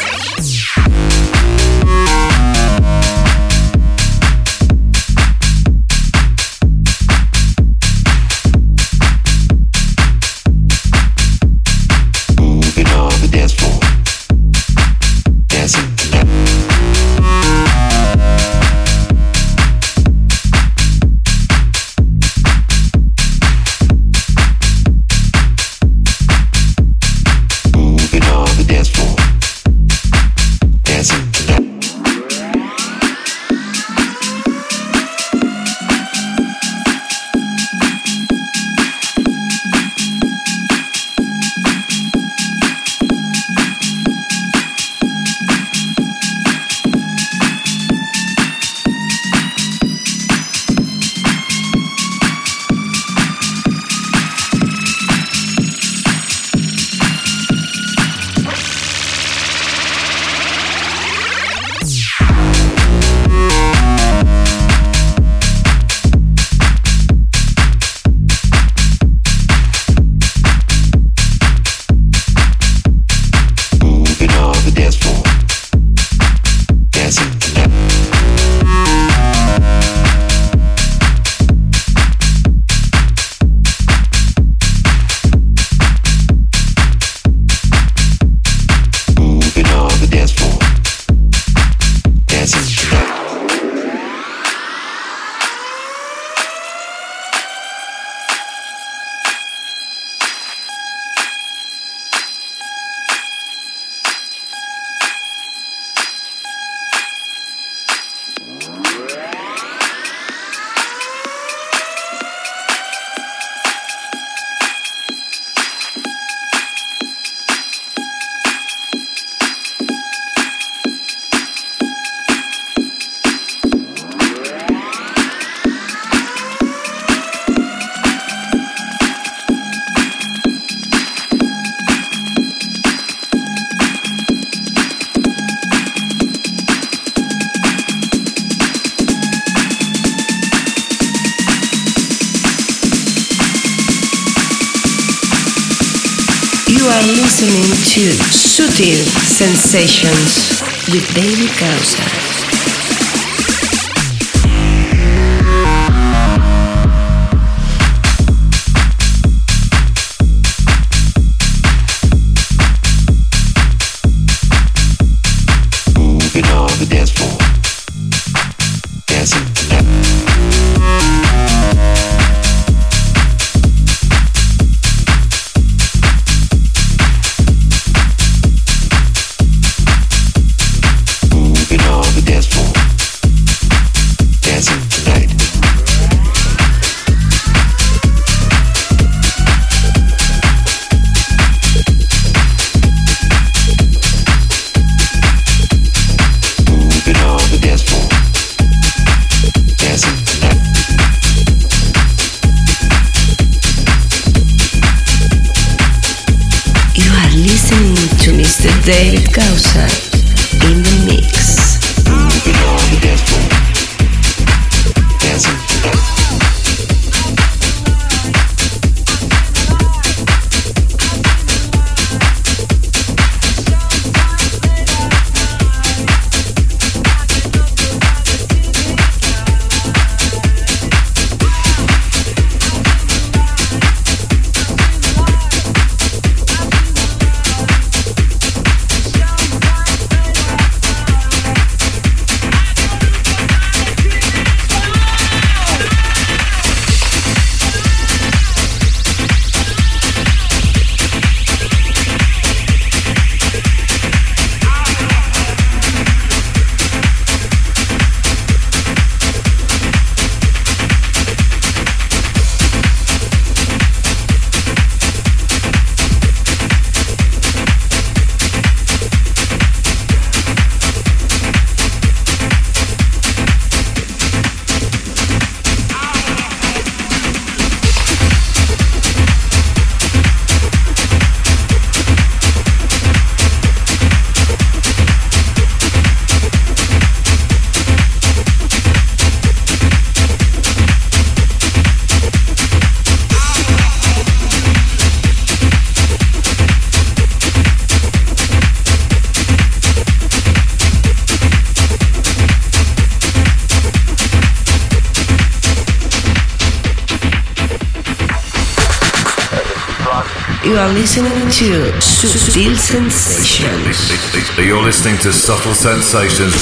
to 311.59 312.01
Subtle 312.01 312.75
Sensations. 312.75 314.57
You're 314.57 314.81
listening 314.81 315.17
to 315.19 315.31
Subtle 315.31 315.75
Sensations. 315.75 316.55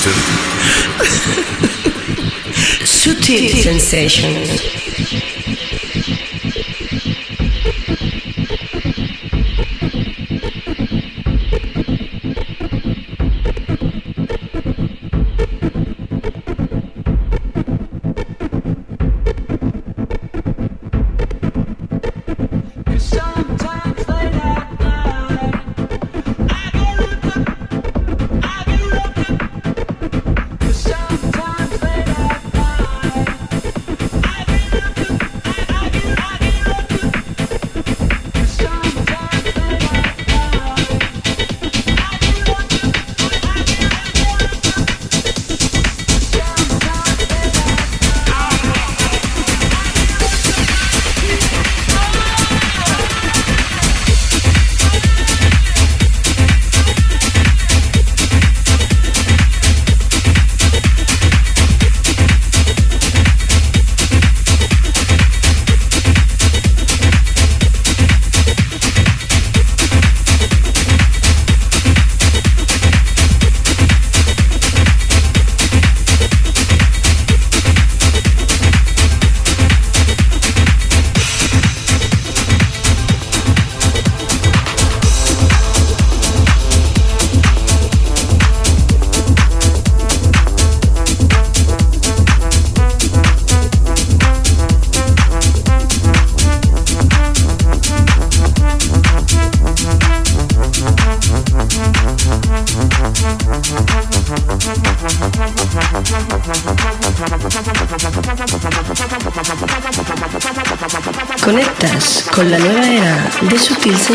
Subtle 2.83 3.47
Sensations. 3.61 5.30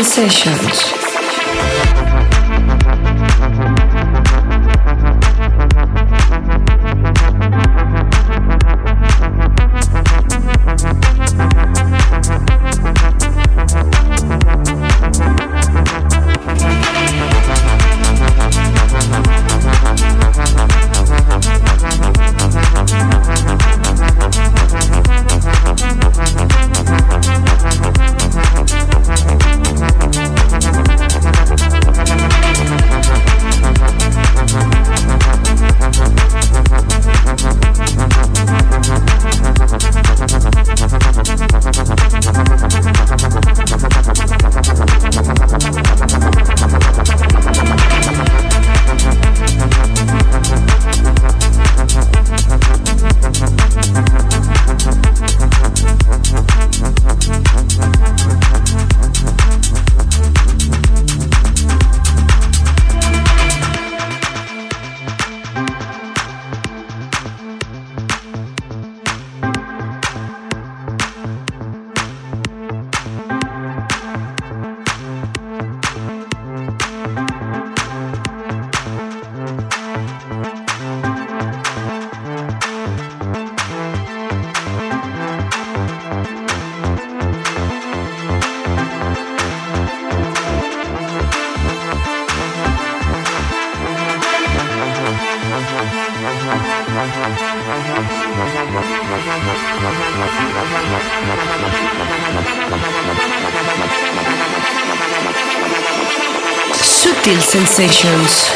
Sessions. 0.03 0.86
Sensations. 107.77 108.49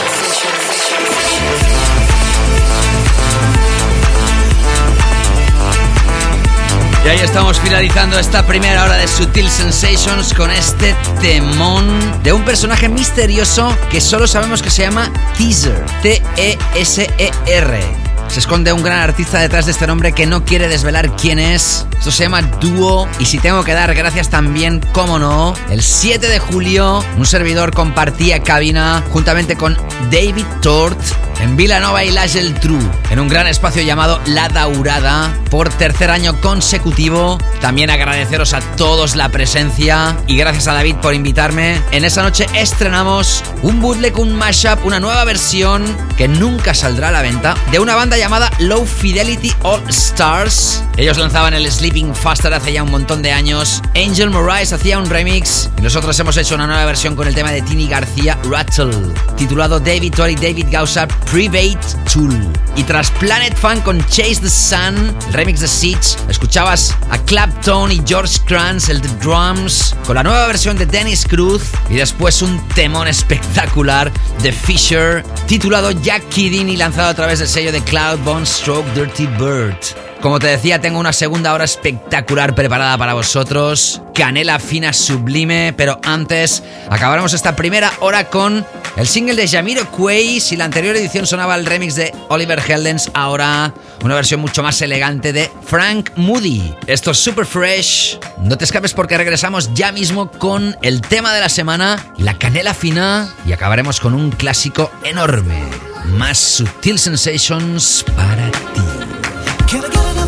Y 7.06 7.08
ahí 7.08 7.20
estamos 7.20 7.60
finalizando 7.60 8.18
esta 8.18 8.48
primera 8.48 8.84
hora 8.84 8.98
de 8.98 9.08
Sutil 9.08 9.48
Sensations 9.48 10.34
con 10.34 10.50
este 10.50 10.96
temón 11.22 12.24
de 12.24 12.34
un 12.34 12.44
personaje 12.44 12.90
misterioso 12.90 13.78
que 13.92 14.02
solo 14.02 14.26
sabemos 14.26 14.64
que 14.64 14.72
se 14.72 14.82
llama 14.82 15.12
Teaser. 15.38 15.86
T-E-S-E-R. 16.02 18.01
Se 18.32 18.40
esconde 18.40 18.72
un 18.72 18.82
gran 18.82 19.00
artista 19.00 19.40
detrás 19.40 19.66
de 19.66 19.74
este 19.74 19.86
nombre 19.86 20.14
que 20.14 20.26
no 20.26 20.46
quiere 20.46 20.70
desvelar 20.70 21.18
quién 21.18 21.38
es. 21.38 21.86
Esto 21.98 22.12
se 22.12 22.24
llama 22.24 22.42
Duo 22.42 23.06
y 23.20 23.26
si 23.26 23.40
tengo 23.40 23.66
que 23.66 23.74
dar 23.74 23.94
gracias 23.94 24.30
también, 24.30 24.80
como 24.94 25.20
no, 25.20 25.54
el 25.70 25.82
7 25.82 26.30
de 26.30 26.40
julio 26.40 27.04
un 27.18 27.26
servidor 27.26 27.74
compartía 27.74 28.42
cabina 28.42 29.04
juntamente 29.12 29.58
con 29.58 29.76
David 30.10 30.46
Tort 30.62 30.98
en 31.42 31.58
Villanova 31.58 32.04
y 32.04 32.12
Las 32.12 32.36
el 32.36 32.54
True, 32.54 32.80
en 33.10 33.20
un 33.20 33.28
gran 33.28 33.48
espacio 33.48 33.82
llamado 33.82 34.22
La 34.28 34.48
Daurada, 34.48 35.34
por 35.50 35.70
tercer 35.70 36.12
año 36.12 36.40
consecutivo. 36.40 37.38
También 37.60 37.90
agradeceros 37.90 38.54
a 38.54 38.62
todos 38.62 39.16
la 39.16 39.30
presencia 39.30 40.16
y 40.28 40.38
gracias 40.38 40.68
a 40.68 40.74
David 40.74 40.98
por 40.98 41.14
invitarme. 41.14 41.82
En 41.92 42.06
esa 42.06 42.22
noche 42.22 42.46
estrenamos 42.54 43.44
un 43.64 43.82
bootleg, 43.82 44.18
un 44.20 44.36
mashup, 44.36 44.86
una 44.86 45.00
nueva 45.00 45.26
versión 45.26 45.84
que 46.16 46.28
nunca 46.28 46.74
saldrá 46.74 47.10
a 47.10 47.12
la 47.12 47.22
venta, 47.22 47.56
de 47.72 47.80
una 47.80 47.96
banda 47.96 48.18
llamada 48.18 48.52
Low 48.60 48.86
Fidelity 48.86 49.52
All 49.64 49.82
Stars. 49.90 50.84
Ellos 50.98 51.18
lanzaban 51.18 51.54
el 51.54 51.70
Sleeping 51.72 52.14
Faster 52.14 52.54
hace 52.54 52.74
ya 52.74 52.84
un 52.84 52.92
montón 52.92 53.22
de 53.22 53.32
años. 53.32 53.82
Angel 53.96 54.30
Moraes 54.30 54.74
hacía 54.74 55.00
un 55.00 55.10
remix 55.10 55.70
y 55.78 55.82
nosotros 55.82 56.18
hemos 56.20 56.38
hecho 56.38 56.56
una 56.56 56.68
nueva 56.68 56.86
versión 56.86 57.16
con 57.16 57.28
el 57.28 57.34
tema 57.34 57.52
de 57.52 57.62
Tini 57.64 57.88
García 57.88 58.38
Rattle, 58.44 58.92
titulado 59.38 59.80
David 59.80 60.14
Tori 60.14 60.36
David 60.36 60.68
Gausa 60.70 61.08
Private 61.32 61.80
Tool. 62.12 62.52
Y 62.76 62.84
tras 62.84 63.10
Planet 63.12 63.56
Fun 63.56 63.80
con 63.82 64.06
Chase 64.08 64.42
the 64.42 64.50
Sun, 64.50 65.16
el 65.28 65.34
remix 65.34 65.62
de 65.62 65.68
Siege, 65.68 66.18
escuchabas 66.28 66.94
a 67.10 67.18
Clapton 67.20 67.92
y 67.92 68.02
George 68.06 68.38
Kranz, 68.46 68.90
el 68.90 69.00
de 69.00 69.08
Drums, 69.24 69.96
con 70.06 70.16
la 70.16 70.24
nueva 70.24 70.48
versión 70.48 70.78
de 70.78 70.86
Dennis 70.86 71.26
Cruz 71.26 71.64
y 71.90 71.96
después 71.96 72.42
un 72.42 72.62
temón 72.70 73.08
espectacular 73.08 74.12
de 74.44 74.52
Fisher, 74.52 75.24
titulado 75.48 75.92
Jack 75.92 76.28
Kidding 76.30 76.68
y 76.68 76.76
lanzado 76.76 77.10
a 77.10 77.14
través 77.14 77.40
del 77.40 77.48
sello 77.48 77.72
de 77.72 77.82
Cloud 77.82 78.20
Bone 78.26 78.46
Stroke 78.46 78.92
Dirty 78.94 79.28
Bird. 79.28 80.11
Como 80.22 80.38
te 80.38 80.48
decía, 80.48 80.80
tengo 80.80 81.00
una 81.00 81.14
segunda 81.14 81.52
hora 81.52 81.64
espectacular 81.64 82.54
preparada 82.54 82.96
para 82.96 83.16
vosotros. 83.16 84.04
Canela 84.14 84.60
fina 84.60 84.94
sublime, 84.94 85.74
pero 85.76 86.00
antes 86.04 86.62
acabaremos 86.92 87.34
esta 87.34 87.56
primera 87.56 87.92
hora 88.02 88.30
con 88.30 88.64
el 88.98 89.08
single 89.08 89.36
de 89.36 89.48
Jamiro 89.48 89.92
Quay. 89.92 90.40
Si 90.40 90.56
la 90.56 90.66
anterior 90.66 90.96
edición 90.96 91.26
sonaba 91.26 91.56
el 91.56 91.66
remix 91.66 91.96
de 91.96 92.14
Oliver 92.30 92.62
Heldens, 92.66 93.10
ahora 93.16 93.74
una 94.04 94.14
versión 94.14 94.42
mucho 94.42 94.62
más 94.62 94.80
elegante 94.84 95.34
de 95.34 95.50
Frank 95.66 96.12
Moody. 96.16 96.76
Esto 96.86 97.12
es 97.12 97.18
super 97.18 97.48
fresh. 97.48 98.20
No 98.44 98.60
te 98.60 98.66
escapes 98.66 98.94
porque 98.94 99.18
regresamos 99.18 99.74
ya 99.74 99.92
mismo 99.92 100.30
con 100.30 100.78
el 100.84 101.02
tema 101.02 101.34
de 101.34 101.42
la 101.42 101.50
semana, 101.50 101.98
la 102.18 102.38
canela 102.38 102.76
fina, 102.76 103.34
y 103.48 103.54
acabaremos 103.54 104.00
con 104.00 104.14
un 104.14 104.30
clásico 104.30 104.92
enorme. 105.04 105.64
Más 106.06 106.38
Sutil 106.38 107.00
Sensations 107.00 108.06
para 108.16 108.52
ti. 108.52 108.82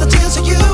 the 0.06 0.12
chance 0.12 0.38
of 0.38 0.46
you. 0.46 0.73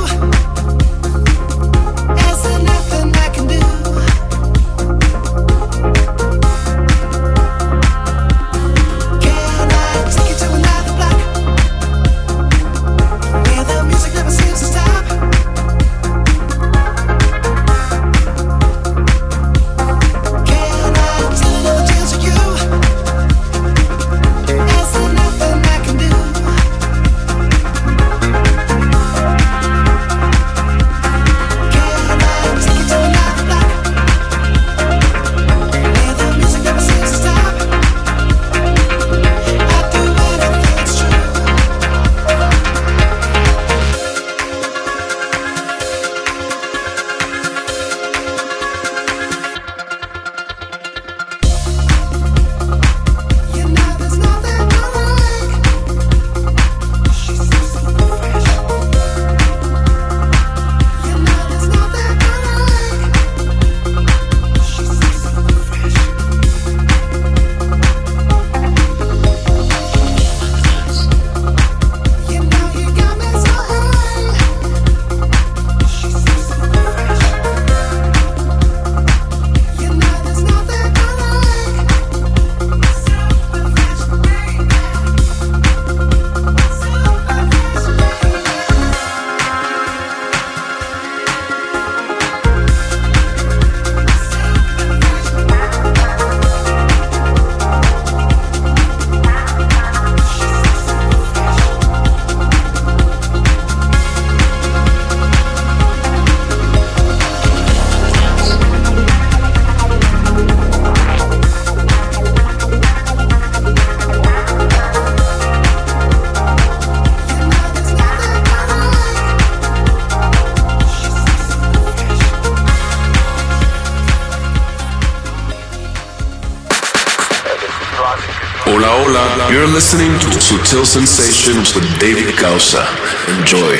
Hola, 127.99 128.87
hola. 128.95 129.51
You're 129.51 129.67
listening 129.67 130.17
to 130.19 130.27
Sutil 130.39 130.85
Sensations 130.85 131.75
with 131.75 131.83
David 131.99 132.33
Gausa. 132.39 132.87
Enjoy. 133.27 133.77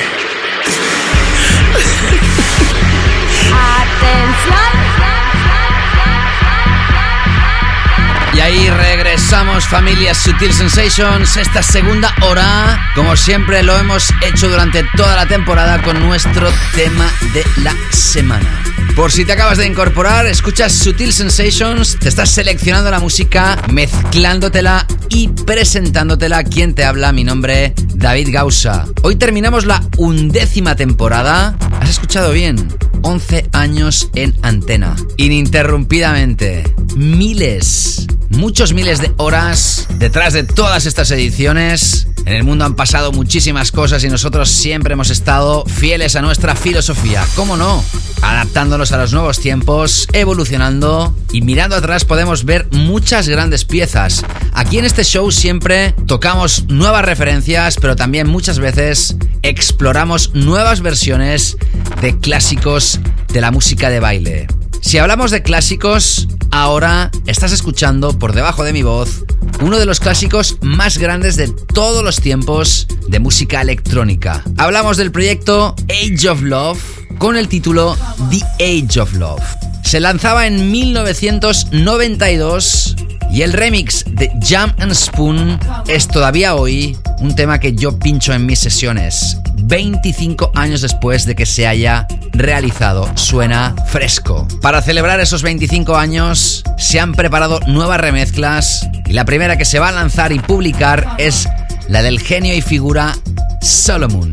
Y 8.34 8.40
ahí 8.42 8.70
regresamos, 8.70 9.66
familia 9.66 10.14
Sutil 10.14 10.54
Sensations, 10.54 11.38
esta 11.38 11.64
segunda 11.64 12.14
hora. 12.22 12.92
Como 12.96 13.16
siempre 13.16 13.64
lo 13.64 13.78
hemos 13.78 14.14
hecho 14.22 14.50
durante 14.50 14.84
toda 14.98 15.16
la 15.16 15.28
temporada 15.28 15.82
con 15.82 15.98
nuestro 16.06 16.52
tema 16.76 17.10
de 17.34 17.46
la 17.64 17.74
semana. 17.90 18.79
Por 19.00 19.14
si 19.14 19.24
te 19.24 19.32
acabas 19.32 19.58
de 19.58 19.66
incorporar, 19.66 20.26
escuchas 20.26 20.74
Sutil 20.74 21.14
Sensations, 21.14 21.98
te 22.02 22.10
estás 22.10 22.32
seleccionando 22.32 22.92
la 22.92 23.00
música, 23.00 23.58
mezclándotela 23.72 24.86
y 25.08 25.30
presentándotela. 25.30 26.44
¿Quién 26.44 26.76
te 26.76 26.84
habla? 26.84 27.14
Mi 27.14 27.24
nombre, 27.24 27.74
David 27.96 28.28
Gausa. 28.30 28.88
Hoy 29.02 29.16
terminamos 29.16 29.66
la 29.66 29.82
undécima 29.96 30.76
temporada. 30.76 31.56
¿Has 31.80 31.92
escuchado 31.92 32.34
bien? 32.34 32.68
11 33.02 33.48
años 33.54 34.10
en 34.16 34.36
antena, 34.42 34.98
ininterrumpidamente. 35.16 36.66
Miles 36.98 38.09
muchos 38.30 38.74
miles 38.74 39.00
de 39.00 39.12
horas 39.18 39.88
detrás 39.96 40.34
de 40.34 40.44
todas 40.44 40.86
estas 40.86 41.12
ediciones. 41.12 42.08
En 42.26 42.36
el 42.36 42.44
mundo 42.44 42.66
han 42.66 42.76
pasado 42.76 43.12
muchísimas 43.12 43.72
cosas 43.72 44.04
y 44.04 44.10
nosotros 44.10 44.50
siempre 44.50 44.94
hemos 44.94 45.10
estado 45.10 45.66
fieles 45.66 46.16
a 46.16 46.22
nuestra 46.22 46.56
filosofía. 46.56 47.26
¿Cómo 47.36 47.58
no? 47.58 47.84
Adaptándonos 48.22 48.92
a 48.92 48.98
los 48.98 49.14
nuevos 49.14 49.40
tiempos, 49.40 50.08
evolucionando 50.14 51.16
y 51.32 51.42
mirando 51.42 51.76
atrás 51.76 52.06
podemos 52.06 52.46
ver 52.46 52.68
muchas 52.72 53.28
grandes 53.28 53.66
piezas. 53.66 54.24
Aquí 54.54 54.78
en 54.78 54.86
este 54.86 55.04
show 55.04 55.32
siempre 55.32 55.94
tocamos 56.06 56.66
nuevas 56.68 57.06
referencias, 57.06 57.78
pero 57.80 57.96
también 57.96 58.28
muchas 58.28 58.60
veces 58.60 59.16
exploramos 59.42 60.36
nuevas 60.36 60.82
versiones 60.82 61.58
de 62.02 62.18
clásicos 62.20 63.00
de 63.34 63.42
la 63.42 63.52
música 63.52 63.90
de 63.90 64.00
baile. 64.00 64.59
Si 64.82 64.98
hablamos 64.98 65.32
de 65.32 65.44
clásicos, 65.44 66.28
ahora 66.52 67.12
estás 67.26 67.52
escuchando 67.52 68.18
por 68.18 68.34
debajo 68.34 68.64
de 68.64 68.74
mi 68.74 68.84
voz 68.84 69.24
uno 69.62 69.78
de 69.78 69.86
los 69.86 70.00
clásicos 70.00 70.58
más 70.62 70.98
grandes 70.98 71.36
de 71.36 71.50
todos 71.50 72.04
los 72.04 72.22
tiempos 72.22 72.88
de 73.08 73.20
música 73.20 73.62
electrónica. 73.62 74.44
Hablamos 74.58 74.98
del 74.98 75.12
proyecto 75.12 75.76
Age 75.90 76.30
of 76.30 76.42
Love 76.42 76.80
con 77.18 77.38
el 77.38 77.48
título 77.48 77.98
The 78.30 78.42
Age 78.64 79.00
of 79.00 79.14
Love. 79.14 79.42
Se 79.84 80.00
lanzaba 80.00 80.48
en 80.48 80.72
1992 80.72 82.96
y 83.32 83.44
el 83.44 83.54
remix 83.54 84.04
de 84.08 84.32
Jam 84.42 84.74
and 84.80 84.94
Spoon 84.94 85.60
es 85.88 86.08
todavía 86.08 86.56
hoy 86.56 86.98
un 87.20 87.36
tema 87.36 87.60
que 87.60 87.74
yo 87.74 87.98
pincho 87.98 88.34
en 88.34 88.46
mis 88.46 88.60
sesiones. 88.60 89.38
25 89.56 90.52
años 90.56 90.82
después 90.82 91.26
de 91.26 91.36
que 91.36 91.46
se 91.46 91.68
haya 91.68 92.08
realizado. 92.32 93.10
Suena 93.16 93.76
fresco. 93.88 94.48
Para 94.62 94.82
celebrar 94.82 95.20
esos 95.20 95.44
25 95.44 95.96
años 95.96 96.64
se 96.78 97.00
han 97.00 97.14
preparado 97.14 97.60
nuevas 97.68 98.02
remezclas 98.02 98.88
y 99.06 99.14
la 99.14 99.26
primera 99.26 99.58
que 99.58 99.66
se 99.66 99.80
va 99.80 99.90
a 99.90 99.94
lanzar 99.94 100.32
y 100.32 100.40
publicar 100.40 101.16
es 101.18 101.48
la 101.88 102.02
del 102.02 102.20
genio 102.20 102.56
y 102.56 102.62
figura 102.62 103.16
Solomon. 103.62 104.32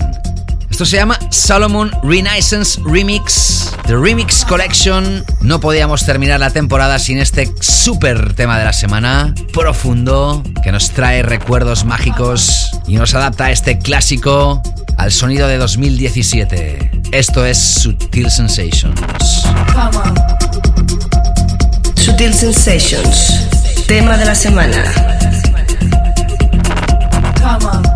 Esto 0.76 0.84
se 0.84 0.98
llama 0.98 1.18
Solomon 1.30 1.90
Renaissance 2.02 2.78
Remix, 2.84 3.72
The 3.86 3.96
Remix 3.96 4.44
Collection. 4.44 5.24
No 5.40 5.58
podíamos 5.58 6.04
terminar 6.04 6.38
la 6.38 6.50
temporada 6.50 6.98
sin 6.98 7.16
este 7.16 7.50
super 7.60 8.34
tema 8.34 8.58
de 8.58 8.66
la 8.66 8.74
semana, 8.74 9.34
profundo, 9.54 10.42
que 10.62 10.72
nos 10.72 10.90
trae 10.90 11.22
recuerdos 11.22 11.86
mágicos 11.86 12.70
y 12.86 12.96
nos 12.96 13.14
adapta 13.14 13.50
este 13.50 13.78
clásico 13.78 14.62
al 14.98 15.12
sonido 15.12 15.48
de 15.48 15.56
2017. 15.56 16.90
Esto 17.10 17.46
es 17.46 17.56
Sutil 17.56 18.30
Sensations. 18.30 19.00
Sutil 21.94 22.34
Sensations, 22.34 23.48
tema 23.86 24.18
de 24.18 24.26
la 24.26 24.34
semana. 24.34 24.84
Estás 27.34 27.95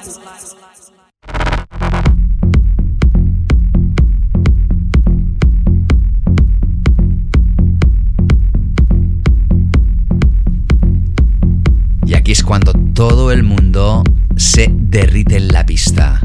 Se 14.91 14.97
derrite 14.97 15.37
en 15.37 15.47
la 15.49 15.65
pista. 15.65 16.21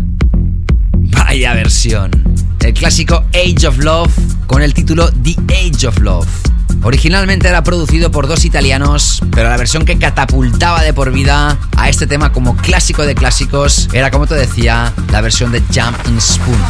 Vaya 0.93 1.55
versión. 1.55 2.11
El 2.61 2.75
clásico 2.75 3.25
Age 3.33 3.69
of 3.69 3.79
Love 3.79 4.13
con 4.47 4.63
el 4.63 4.75
título 4.75 5.11
The 5.13 5.37
Age 5.49 5.87
of 5.89 5.99
Love. 5.99 6.29
Originalmente 6.83 7.49
era 7.49 7.63
producido 7.63 8.11
por 8.11 8.27
dos 8.29 8.45
italianos, 8.45 9.23
pero 9.33 9.49
la 9.49 9.57
versión 9.57 9.85
que 9.85 9.99
catapultaba 9.99 10.83
de 10.83 10.93
por 10.93 11.13
vida 11.13 11.59
a 11.77 11.89
este 11.89 12.07
tema 12.07 12.33
como 12.33 12.57
clásico 12.57 13.03
de 13.03 13.15
clásicos 13.15 13.89
era, 13.93 14.11
como 14.11 14.27
te 14.27 14.35
decía, 14.35 14.93
la 15.11 15.21
versión 15.21 15.53
de 15.53 15.61
Jumping 15.61 16.21
Spoon. 16.21 16.61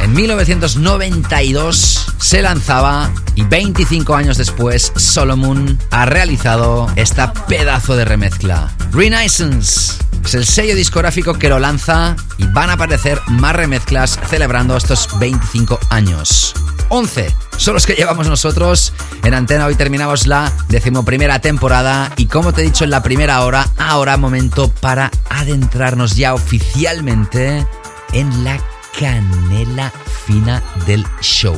En 0.00 0.12
1992 0.12 2.06
se 2.18 2.42
lanzaba 2.42 3.10
y 3.34 3.44
25 3.44 4.14
años 4.14 4.36
después 4.36 4.92
Solomon 4.96 5.78
ha 5.90 6.06
realizado 6.06 6.90
esta 6.96 7.32
pedazo 7.32 7.96
de 7.96 8.04
remezcla. 8.04 8.72
Renaissance 8.92 10.06
es 10.26 10.34
el 10.34 10.44
sello 10.44 10.74
discográfico 10.74 11.34
que 11.34 11.48
lo 11.48 11.60
lanza 11.60 12.16
y 12.36 12.46
van 12.48 12.68
a 12.68 12.72
aparecer 12.72 13.20
más 13.28 13.54
remezclas 13.54 14.18
celebrando 14.28 14.76
estos 14.76 15.08
25 15.20 15.78
años. 15.90 16.52
11 16.88 17.32
son 17.56 17.74
los 17.74 17.86
que 17.86 17.94
llevamos 17.94 18.26
nosotros. 18.26 18.92
En 19.22 19.34
antena 19.34 19.66
hoy 19.66 19.76
terminamos 19.76 20.26
la 20.26 20.52
decimoprimera 20.68 21.38
temporada 21.38 22.12
y 22.16 22.26
como 22.26 22.52
te 22.52 22.62
he 22.62 22.64
dicho 22.64 22.82
en 22.82 22.90
la 22.90 23.04
primera 23.04 23.42
hora, 23.44 23.68
ahora 23.78 24.16
momento 24.16 24.68
para 24.68 25.12
adentrarnos 25.30 26.16
ya 26.16 26.34
oficialmente 26.34 27.64
en 28.12 28.44
la 28.44 28.58
canela 28.98 29.92
fina 30.26 30.60
del 30.86 31.06
show. 31.20 31.56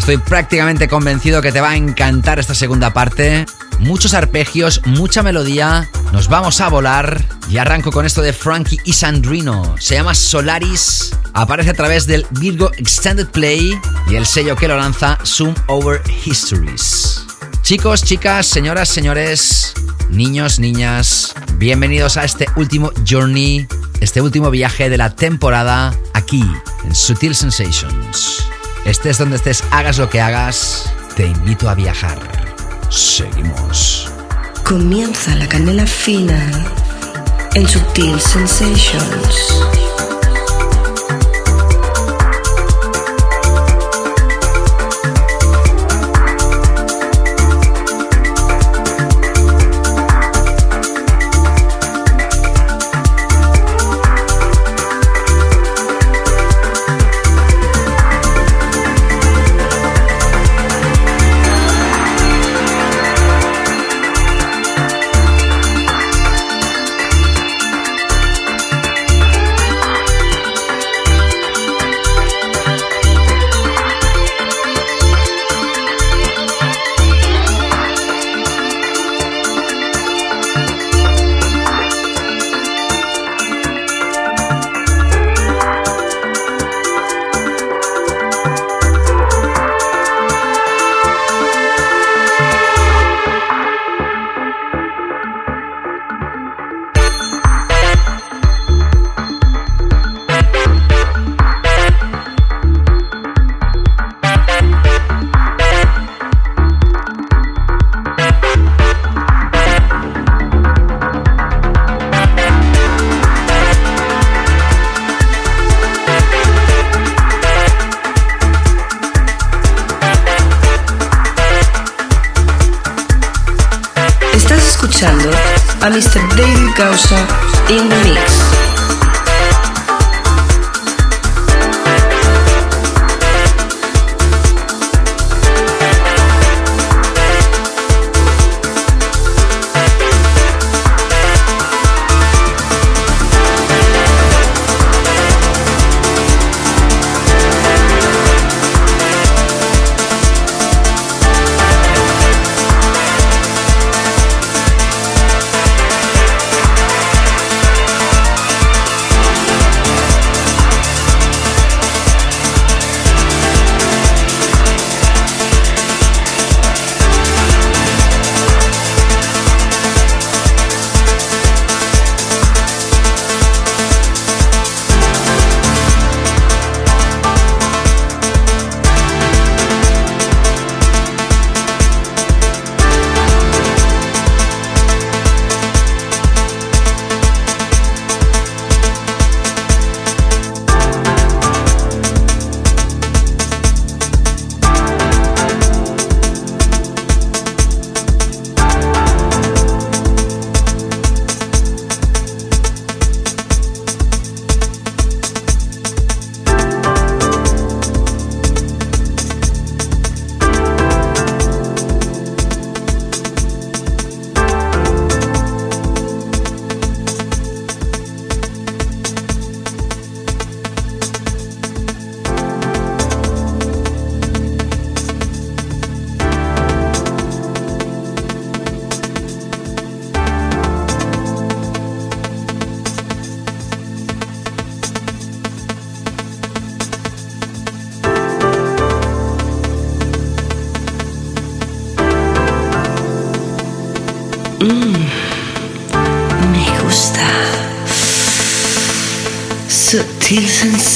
Estoy 0.00 0.16
prácticamente 0.16 0.88
convencido 0.88 1.42
que 1.42 1.52
te 1.52 1.60
va 1.60 1.70
a 1.70 1.76
encantar 1.76 2.38
esta 2.38 2.54
segunda 2.54 2.94
parte. 2.94 3.44
Muchos 3.80 4.14
arpegios, 4.14 4.80
mucha 4.86 5.22
melodía. 5.22 5.90
Nos 6.10 6.28
vamos 6.28 6.62
a 6.62 6.68
volar. 6.68 7.22
Y 7.50 7.58
arranco 7.58 7.92
con 7.92 8.06
esto 8.06 8.22
de 8.22 8.32
Frankie 8.32 8.78
y 8.86 8.94
Sandrino. 8.94 9.76
Se 9.78 9.96
llama 9.96 10.14
Solaris. 10.14 11.14
Aparece 11.34 11.70
a 11.70 11.74
través 11.74 12.06
del 12.06 12.26
Virgo 12.30 12.72
Extended 12.78 13.28
Play 13.28 13.78
y 14.08 14.14
el 14.16 14.24
sello 14.24 14.56
que 14.56 14.68
lo 14.68 14.78
lanza 14.78 15.18
Zoom 15.24 15.54
Over 15.66 16.00
Histories. 16.24 17.26
Chicos, 17.60 18.02
chicas, 18.02 18.46
señoras, 18.46 18.88
señores, 18.88 19.74
niños, 20.08 20.58
niñas, 20.58 21.34
bienvenidos 21.56 22.16
a 22.16 22.24
este 22.24 22.46
último 22.56 22.90
journey, 23.08 23.68
este 24.00 24.22
último 24.22 24.50
viaje 24.50 24.88
de 24.88 24.96
la 24.96 25.14
temporada 25.14 25.94
aquí 26.14 26.42
en 26.84 26.94
Sutil 26.94 27.34
Sensations. 27.34 28.50
Estés 28.84 29.18
donde 29.18 29.36
estés, 29.36 29.62
hagas 29.70 29.98
lo 29.98 30.08
que 30.08 30.20
hagas, 30.20 30.92
te 31.14 31.26
invito 31.26 31.68
a 31.68 31.74
viajar. 31.74 32.18
Seguimos. 32.88 34.10
Comienza 34.64 35.34
la 35.36 35.46
canela 35.48 35.86
fina 35.86 36.50
en 37.54 37.68
Sutil 37.68 38.18
Sensations. 38.20 40.09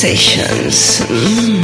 Sensations. 0.04 1.00
Mm. 1.08 1.63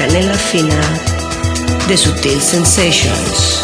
Canela 0.00 0.32
Fina 0.32 0.80
de 1.86 1.94
Sutil 1.94 2.40
Sensations. 2.40 3.59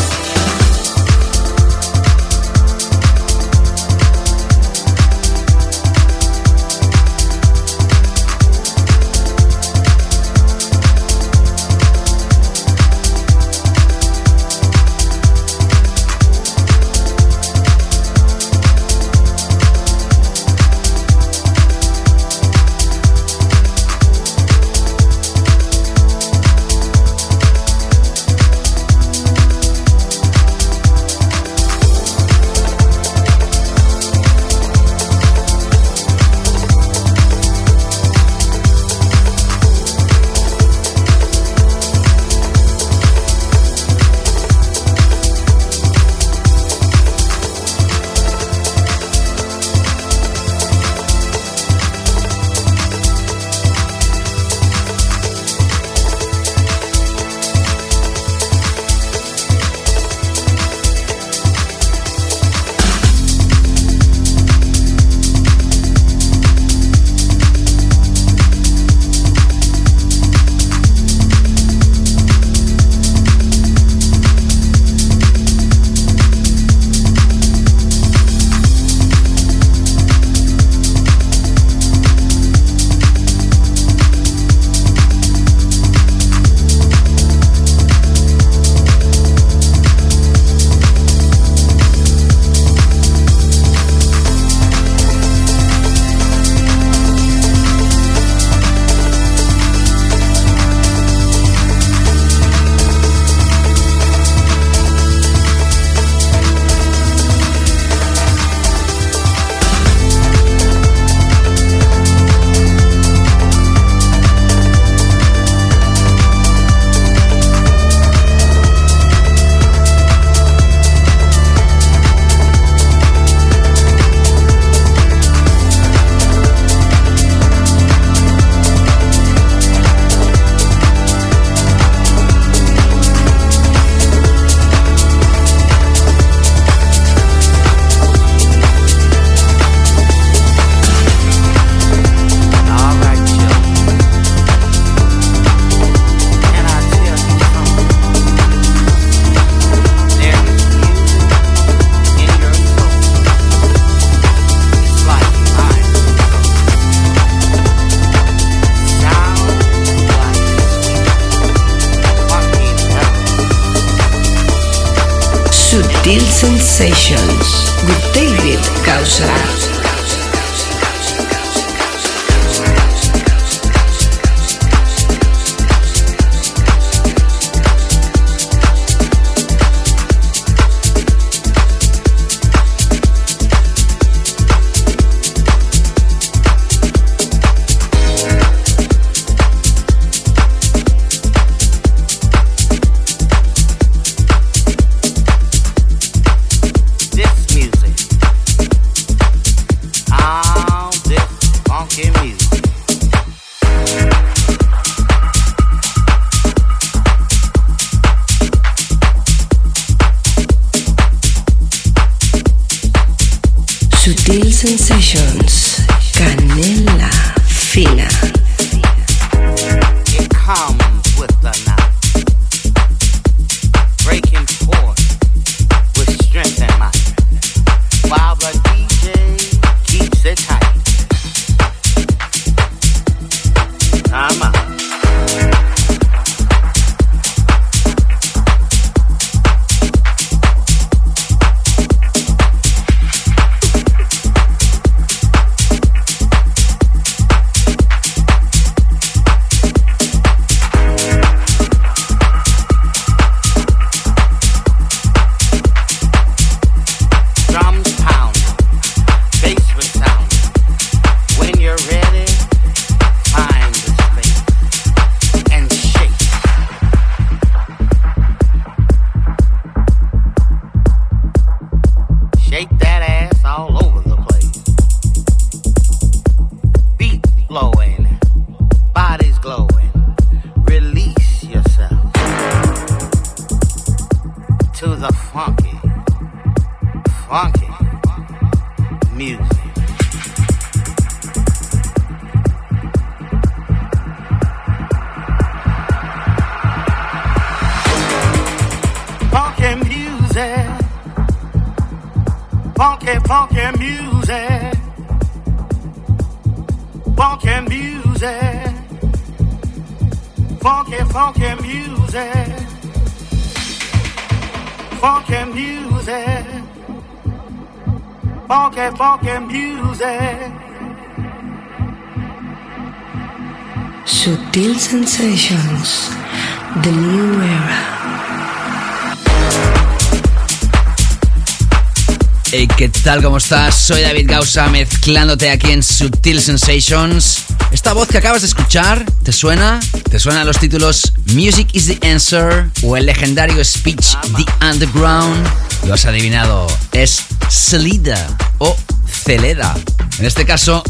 Tal? 333.06 333.22
¿Cómo 333.22 333.36
estás? 333.36 333.76
Soy 333.76 334.00
David 334.00 334.28
Gausa 334.28 334.66
mezclándote 334.66 335.48
aquí 335.50 335.70
en 335.70 335.80
Subtil 335.80 336.40
Sensations. 336.40 337.44
Esta 337.70 337.92
voz 337.92 338.08
que 338.08 338.18
acabas 338.18 338.42
de 338.42 338.48
escuchar, 338.48 339.04
¿te 339.22 339.30
suena? 339.30 339.78
¿Te 340.10 340.18
suenan 340.18 340.44
los 340.44 340.58
títulos 340.58 341.12
Music 341.26 341.68
is 341.72 341.86
the 341.86 342.10
Answer 342.10 342.68
o 342.82 342.96
el 342.96 343.06
legendario 343.06 343.64
speech 343.64 344.16
The 344.36 344.66
Underground? 344.66 345.46
Lo 345.86 345.94
has 345.94 346.04
adivinado, 346.06 346.66
es 346.90 347.22
Celida 347.48 348.26
o 348.58 348.76
Celeda. 349.08 349.76
En 350.18 350.26
este 350.26 350.44
caso, 350.44 350.82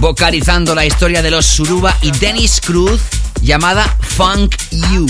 vocalizando 0.00 0.74
la 0.74 0.84
historia 0.84 1.22
de 1.22 1.30
los 1.30 1.46
Suruba 1.46 1.96
y 2.02 2.10
Dennis 2.10 2.60
Cruz 2.60 3.00
llamada 3.40 3.84
Funk 4.02 4.54
You. 4.70 5.06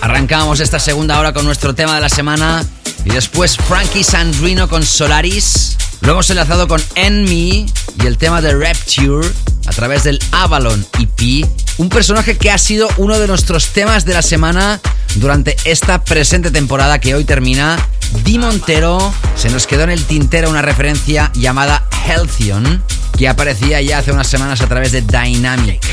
Arrancamos 0.00 0.60
esta 0.60 0.78
segunda 0.78 1.18
hora 1.18 1.32
con 1.32 1.44
nuestro 1.44 1.74
tema 1.74 1.96
de 1.96 2.02
la 2.02 2.08
semana 2.08 2.64
y 3.04 3.10
después 3.10 3.56
Frankie 3.56 4.04
Sandrino 4.04 4.68
con 4.68 4.86
Solaris. 4.86 5.76
Lo 6.00 6.12
hemos 6.12 6.30
enlazado 6.30 6.68
con 6.68 6.82
Enemy 6.94 7.66
y 8.02 8.06
el 8.06 8.18
tema 8.18 8.40
de 8.40 8.54
Rapture 8.54 9.28
a 9.66 9.70
través 9.70 10.04
del 10.04 10.18
Avalon 10.32 10.86
EP. 10.98 11.46
Un 11.78 11.88
personaje 11.88 12.36
que 12.36 12.50
ha 12.50 12.58
sido 12.58 12.88
uno 12.96 13.18
de 13.18 13.26
nuestros 13.26 13.68
temas 13.68 14.04
de 14.04 14.14
la 14.14 14.22
semana 14.22 14.80
durante 15.16 15.56
esta 15.64 16.02
presente 16.04 16.50
temporada 16.50 17.00
que 17.00 17.14
hoy 17.14 17.24
termina. 17.24 17.76
Di 18.24 18.38
Montero 18.38 19.12
se 19.36 19.50
nos 19.50 19.66
quedó 19.66 19.82
en 19.82 19.90
el 19.90 20.04
tintero 20.04 20.48
una 20.48 20.62
referencia 20.62 21.30
llamada 21.34 21.86
Healthion 22.06 22.82
que 23.16 23.28
aparecía 23.28 23.82
ya 23.82 23.98
hace 23.98 24.12
unas 24.12 24.28
semanas 24.28 24.60
a 24.60 24.68
través 24.68 24.92
de 24.92 25.02
Dynamic. 25.02 25.84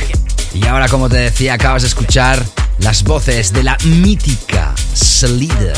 Y 0.53 0.65
ahora, 0.67 0.87
como 0.87 1.09
te 1.09 1.17
decía, 1.17 1.55
acabas 1.55 1.81
de 1.81 1.89
escuchar 1.89 2.41
las 2.77 3.03
voces 3.03 3.51
de 3.51 3.63
la 3.63 3.77
mítica 3.83 4.73
Salida. 4.93 5.73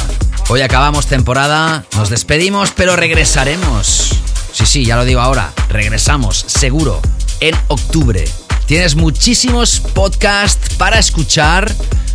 Hoy 0.49 0.61
acabamos 0.61 1.07
temporada, 1.07 1.83
nos 1.97 2.09
despedimos, 2.09 2.71
pero 2.71 2.95
regresaremos. 2.95 4.15
Sí, 4.53 4.65
sí, 4.65 4.85
ya 4.85 4.95
lo 4.95 5.03
digo 5.03 5.19
ahora, 5.19 5.51
regresamos, 5.67 6.45
seguro, 6.47 7.01
en 7.41 7.53
octubre. 7.67 8.23
Tienes 8.65 8.95
muchísimos 8.95 9.81
podcasts 9.81 10.73
para 10.75 10.99
escuchar 10.99 11.69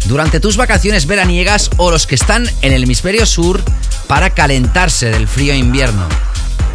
durante 0.07 0.41
tus 0.41 0.57
vacaciones 0.57 1.05
veraniegas 1.05 1.69
o 1.77 1.91
los 1.91 2.07
que 2.07 2.15
están 2.15 2.49
en 2.63 2.73
el 2.73 2.85
hemisferio 2.85 3.27
sur 3.27 3.63
para 4.07 4.31
calentarse 4.31 5.11
del 5.11 5.29
frío 5.29 5.55
invierno. 5.55 6.09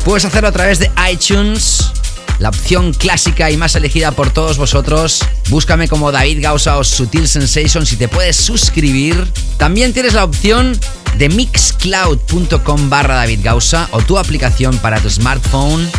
Puedes 0.05 0.25
hacerlo 0.25 0.49
a 0.49 0.53
través 0.53 0.77
de 0.77 0.91
iTunes, 1.11 1.91
la 2.39 2.49
opción 2.49 2.93
clásica 2.93 3.49
y 3.51 3.57
más 3.57 3.75
elegida 3.75 4.11
por 4.11 4.29
todos 4.29 4.57
vosotros. 4.57 5.23
Búscame 5.49 5.87
como 5.87 6.11
David 6.11 6.41
Gausa 6.41 6.77
o 6.77 6.83
Sutil 6.83 7.27
Sensations 7.27 7.91
y 7.93 7.95
te 7.97 8.07
puedes 8.07 8.35
suscribir. 8.35 9.31
También 9.57 9.93
tienes 9.93 10.13
la 10.13 10.23
opción 10.23 10.79
de 11.17 11.29
mixcloud.com 11.29 12.89
barra 12.89 13.15
David 13.15 13.39
Gausa 13.43 13.87
o 13.91 14.01
tu 14.01 14.17
aplicación 14.17 14.77
para 14.77 14.99
tu 14.99 15.09
smartphone, 15.09 15.89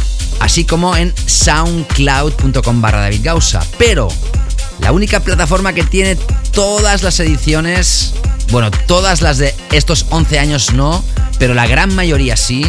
así 0.41 0.65
como 0.65 0.97
en 0.97 1.13
soundcloud.com 1.27 2.81
barra 2.81 3.01
David 3.01 3.21
Gausa. 3.25 3.61
Pero 3.79 4.09
la 4.81 4.93
única 4.93 5.21
plataforma 5.21 5.73
que 5.73 5.83
tiene 5.83 6.17
todas 6.53 7.03
las 7.03 7.19
ediciones, 7.21 8.15
bueno, 8.51 8.71
todas 8.87 9.23
las 9.23 9.39
de 9.39 9.55
estos 9.73 10.07
11 10.11 10.39
años 10.39 10.73
no, 10.73 11.05
pero 11.39 11.55
la 11.55 11.67
gran 11.67 11.95
mayoría 11.95 12.37
sí, 12.37 12.65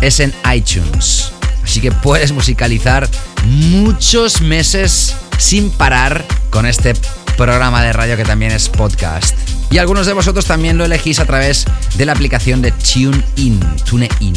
es 0.00 0.20
en 0.20 0.34
iTunes. 0.52 1.31
Así 1.62 1.80
que 1.80 1.92
puedes 1.92 2.32
musicalizar 2.32 3.08
muchos 3.44 4.40
meses 4.40 5.14
sin 5.38 5.70
parar 5.70 6.24
con 6.50 6.66
este 6.66 6.94
programa 7.36 7.82
de 7.82 7.92
radio 7.92 8.16
que 8.16 8.24
también 8.24 8.52
es 8.52 8.68
podcast. 8.68 9.36
Y 9.70 9.78
algunos 9.78 10.06
de 10.06 10.12
vosotros 10.12 10.44
también 10.44 10.76
lo 10.76 10.84
elegís 10.84 11.18
a 11.18 11.24
través 11.24 11.64
de 11.94 12.04
la 12.04 12.12
aplicación 12.12 12.60
de 12.60 12.72
TuneIn, 12.72 13.60
TuneIn. 13.84 14.34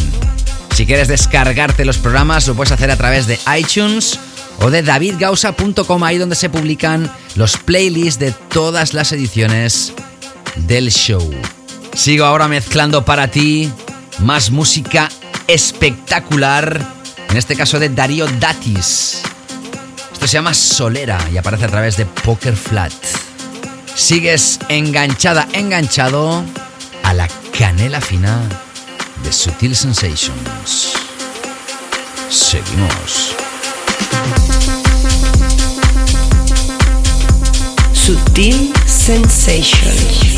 Si 0.74 0.86
quieres 0.86 1.08
descargarte 1.08 1.86
los 1.86 1.98
programas, 1.98 2.48
lo 2.48 2.56
puedes 2.56 2.72
hacer 2.72 2.92
a 2.92 2.98
través 2.98 3.28
de 3.28 3.40
iTunes 3.58 4.20
o 4.60 4.70
de 4.70 4.82
davidgausa.com, 4.82 6.04
ahí 6.04 6.18
donde 6.18 6.36
se 6.36 6.50
publican 6.50 7.10
los 7.36 7.58
playlists 7.58 8.20
de 8.20 8.32
todas 8.32 8.94
las 8.94 9.12
ediciones 9.12 9.94
del 10.68 10.90
show. 10.92 11.34
Sigo 11.94 12.26
ahora 12.26 12.48
mezclando 12.48 13.06
para 13.06 13.30
ti 13.30 13.70
más 14.20 14.52
música 14.52 15.10
espectacular, 15.48 16.86
en 17.30 17.38
este 17.38 17.56
caso 17.56 17.80
de 17.80 17.90
Darío 17.90 18.28
Datis. 18.40 19.22
Esto 20.14 20.28
se 20.28 20.34
llama 20.34 20.54
Solera 20.54 21.20
y 21.32 21.38
aparece 21.38 21.66
a 21.66 21.70
través 21.70 21.98
de 21.98 22.06
Poker 22.06 22.56
Flat. 22.56 22.94
Sigues 23.96 24.60
enganchada, 24.70 25.48
enganchado 25.54 26.44
a 27.04 27.14
la 27.14 27.28
canela 27.58 28.02
fina 28.02 28.40
de 29.24 29.32
Sutil 29.32 29.76
Sensations. 29.76 30.94
Seguimos. 32.30 33.36
Sutil 37.94 38.74
Sensations. 38.86 40.35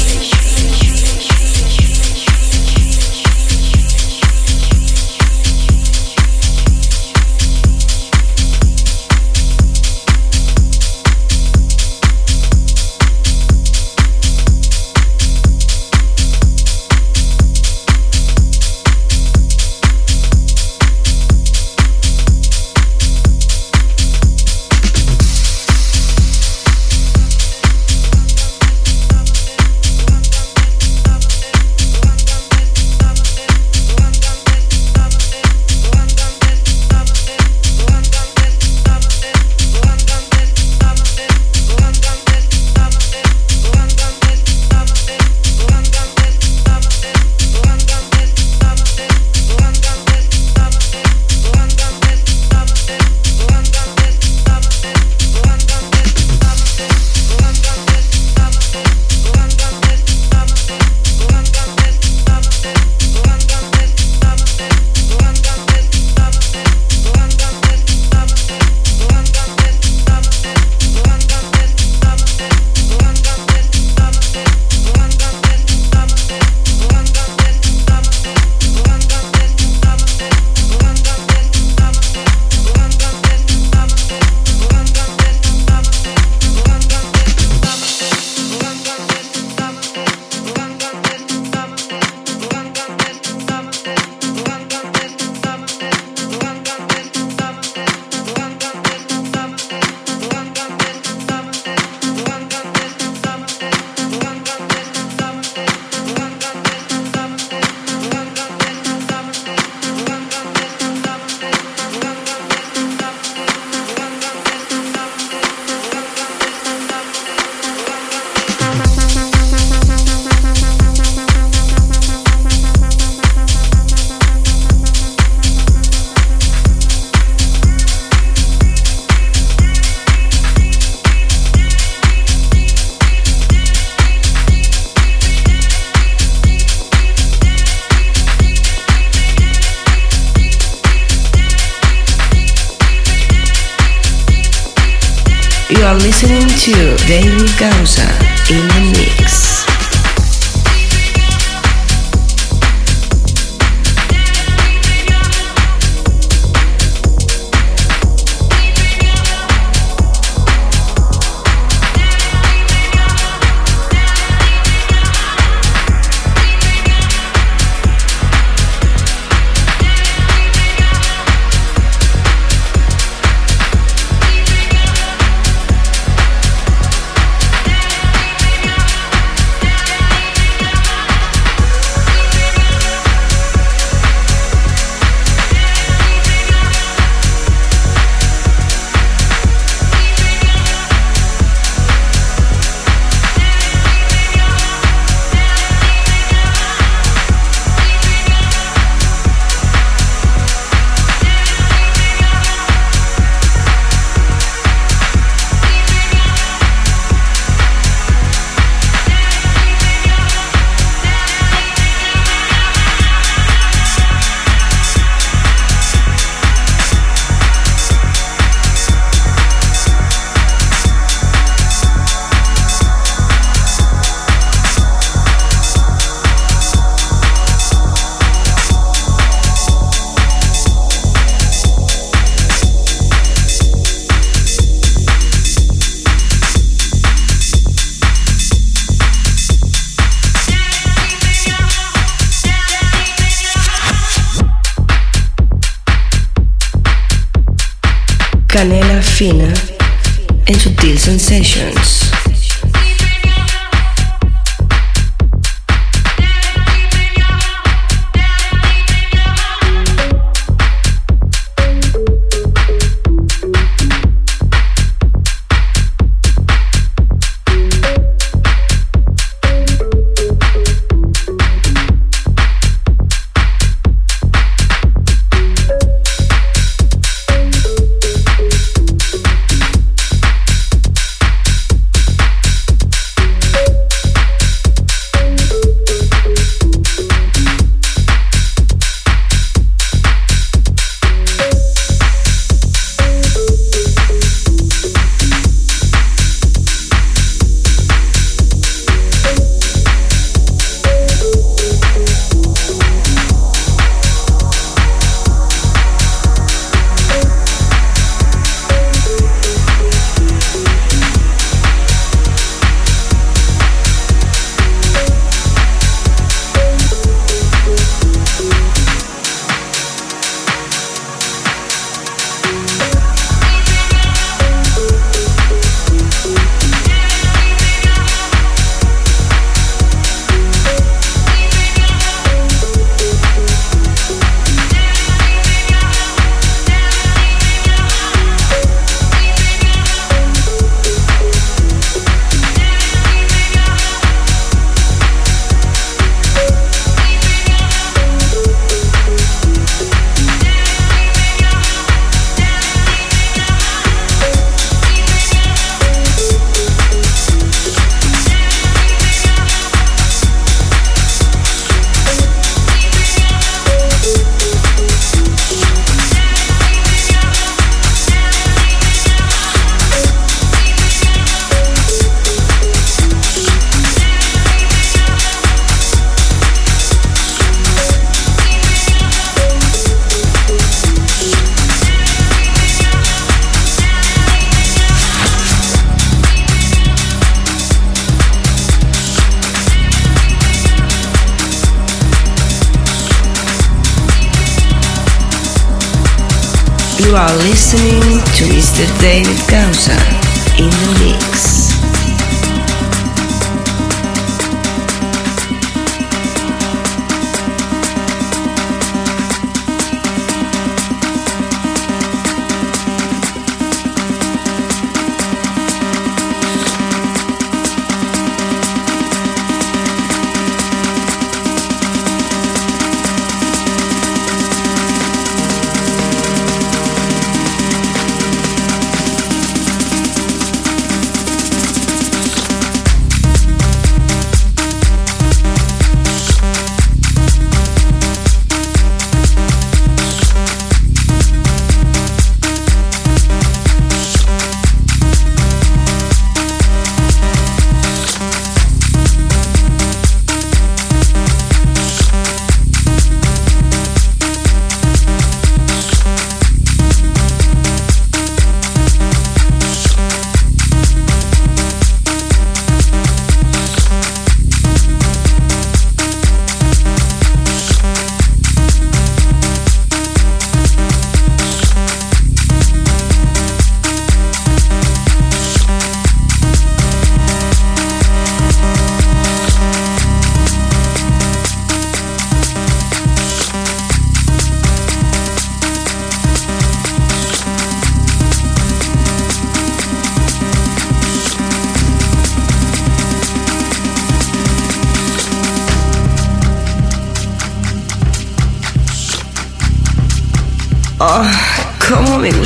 David 147.58 147.97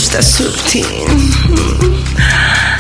gusta 0.02 0.20
sutil. 0.20 1.06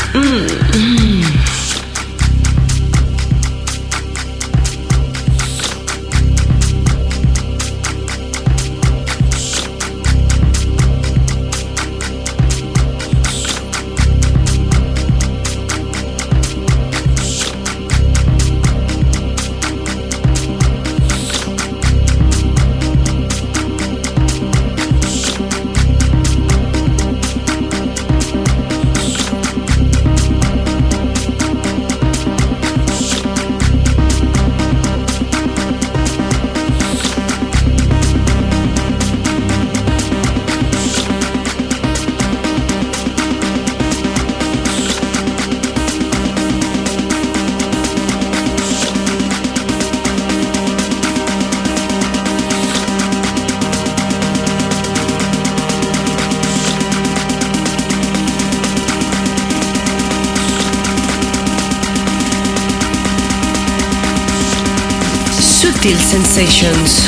Sensations. 66.61 67.00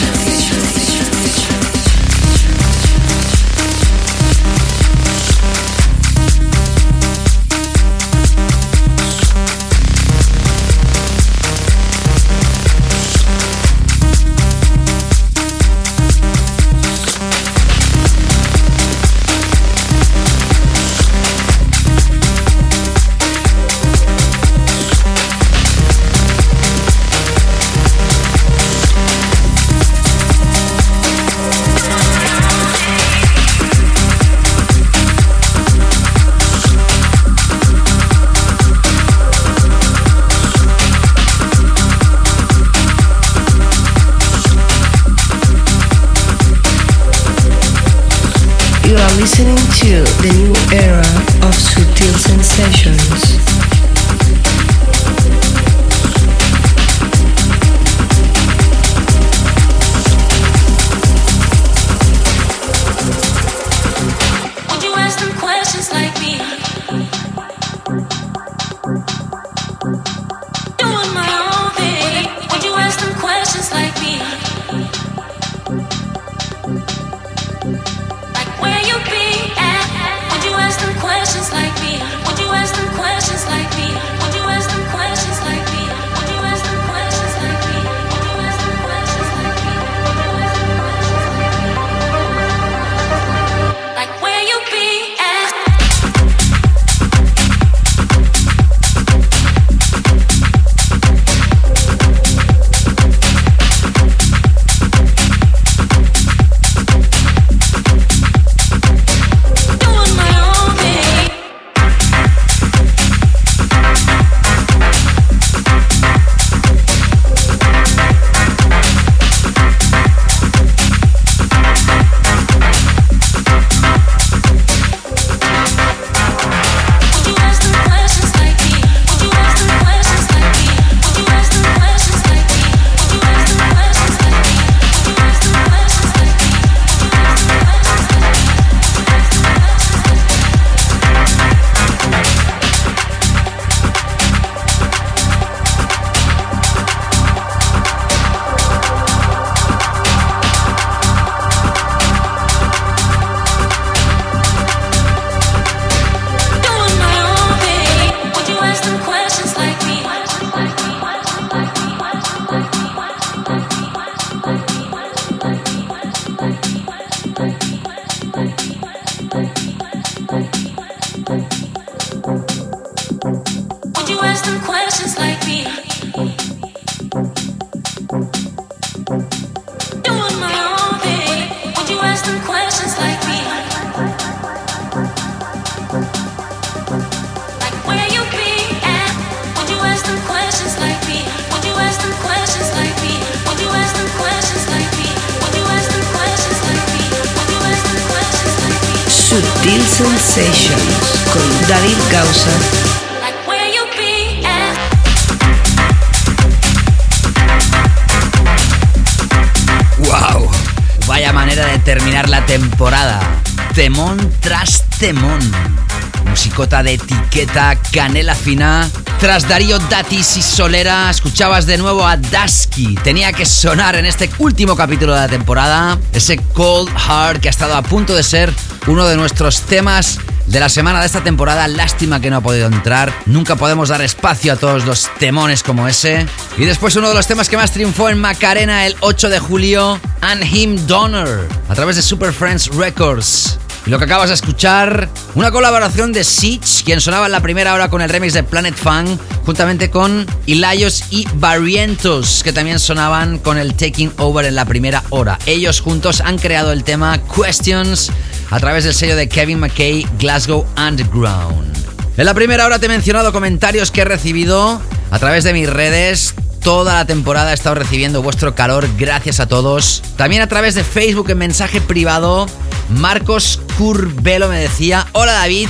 Musicota 216.53 216.83
de 216.83 216.93
etiqueta, 216.93 217.75
canela 217.91 218.35
fina. 218.35 218.87
Tras 219.19 219.47
Darío 219.47 219.79
Datis 219.79 220.37
y 220.37 220.43
Solera, 220.43 221.09
escuchabas 221.09 221.65
de 221.65 221.79
nuevo 221.79 222.05
a 222.05 222.15
Dusky. 222.15 222.93
Tenía 223.03 223.33
que 223.33 223.43
sonar 223.43 223.95
en 223.95 224.05
este 224.05 224.29
último 224.37 224.75
capítulo 224.75 225.15
de 225.15 225.21
la 225.21 225.27
temporada. 225.27 225.97
Ese 226.11 226.37
Cold 226.37 226.91
Heart 226.95 227.41
que 227.41 227.47
ha 227.47 227.49
estado 227.49 227.75
a 227.75 227.81
punto 227.81 228.13
de 228.13 228.21
ser 228.21 228.53
uno 228.85 229.07
de 229.07 229.15
nuestros 229.15 229.61
temas 229.61 230.19
de 230.45 230.59
la 230.59 230.69
semana 230.69 230.99
de 230.99 231.07
esta 231.07 231.23
temporada. 231.23 231.67
Lástima 231.67 232.19
que 232.21 232.29
no 232.29 232.37
ha 232.37 232.41
podido 232.41 232.67
entrar. 232.67 233.11
Nunca 233.25 233.55
podemos 233.55 233.89
dar 233.89 234.03
espacio 234.03 234.53
a 234.53 234.55
todos 234.55 234.85
los 234.85 235.09
temones 235.17 235.63
como 235.63 235.87
ese. 235.87 236.27
Y 236.59 236.65
después 236.65 236.95
uno 236.95 237.09
de 237.09 237.15
los 237.15 237.25
temas 237.25 237.49
que 237.49 237.57
más 237.57 237.71
triunfó 237.71 238.09
en 238.09 238.19
Macarena 238.19 238.85
el 238.85 238.95
8 238.99 239.29
de 239.29 239.39
julio, 239.39 239.99
And 240.21 240.43
Him 240.43 240.85
Donor, 240.85 241.47
a 241.67 241.73
través 241.73 241.95
de 241.95 242.03
Super 242.03 242.31
Friends 242.31 242.67
Records. 242.67 243.57
Y 243.85 243.89
lo 243.89 243.97
que 243.97 244.05
acabas 244.05 244.29
de 244.29 244.35
escuchar, 244.35 245.09
una 245.35 245.51
colaboración 245.51 246.13
de 246.13 246.23
Siege, 246.23 246.83
quien 246.85 247.01
sonaba 247.01 247.25
en 247.25 247.31
la 247.31 247.41
primera 247.41 247.73
hora 247.73 247.89
con 247.89 248.01
el 248.01 248.09
remix 248.09 248.33
de 248.33 248.43
Planet 248.43 248.75
Funk, 248.75 249.19
juntamente 249.45 249.89
con 249.89 250.27
Ilayos 250.45 251.05
y 251.09 251.27
Barrientos, 251.35 252.43
que 252.43 252.53
también 252.53 252.79
sonaban 252.79 253.39
con 253.39 253.57
el 253.57 253.73
Taking 253.73 254.13
Over 254.17 254.45
en 254.45 254.55
la 254.55 254.65
primera 254.65 255.03
hora. 255.09 255.39
Ellos 255.45 255.81
juntos 255.81 256.21
han 256.21 256.37
creado 256.37 256.71
el 256.71 256.83
tema 256.83 257.19
Questions 257.33 258.11
a 258.51 258.59
través 258.59 258.83
del 258.83 258.93
sello 258.93 259.15
de 259.15 259.27
Kevin 259.27 259.59
McKay, 259.59 260.05
Glasgow 260.19 260.65
Underground. 260.77 261.73
En 262.15 262.25
la 262.25 262.35
primera 262.35 262.65
hora 262.67 262.77
te 262.77 262.85
he 262.85 262.89
mencionado 262.89 263.33
comentarios 263.33 263.89
que 263.89 264.01
he 264.01 264.05
recibido 264.05 264.79
a 265.09 265.19
través 265.19 265.43
de 265.43 265.53
mis 265.53 265.67
redes. 265.67 266.35
Toda 266.61 266.93
la 266.93 267.05
temporada 267.05 267.51
he 267.51 267.55
estado 267.55 267.75
recibiendo 267.75 268.21
vuestro 268.21 268.53
calor, 268.53 268.87
gracias 268.97 269.39
a 269.39 269.47
todos. 269.47 270.03
También 270.15 270.43
a 270.43 270.47
través 270.47 270.75
de 270.75 270.83
Facebook 270.83 271.31
en 271.31 271.39
mensaje 271.39 271.81
privado 271.81 272.45
Marcos 272.89 273.59
Curvelo 273.77 274.49
me 274.49 274.59
decía, 274.59 275.07
hola 275.13 275.31
David, 275.33 275.67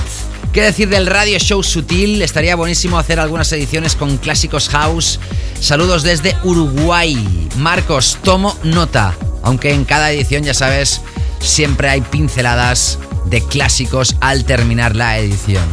¿qué 0.51 0.61
decir 0.61 0.89
del 0.89 1.07
radio 1.07 1.39
show 1.39 1.63
sutil? 1.63 2.21
Estaría 2.21 2.55
buenísimo 2.55 2.97
hacer 2.97 3.19
algunas 3.19 3.51
ediciones 3.53 3.95
con 3.95 4.17
clásicos 4.17 4.67
house. 4.69 5.19
Saludos 5.59 6.03
desde 6.03 6.35
Uruguay. 6.43 7.49
Marcos, 7.57 8.17
tomo 8.21 8.57
nota. 8.63 9.15
Aunque 9.41 9.71
en 9.71 9.85
cada 9.85 10.11
edición, 10.11 10.43
ya 10.43 10.53
sabes, 10.53 11.01
siempre 11.39 11.89
hay 11.89 12.01
pinceladas 12.01 12.99
de 13.25 13.41
clásicos 13.41 14.17
al 14.19 14.43
terminar 14.43 14.95
la 14.95 15.17
edición. 15.17 15.65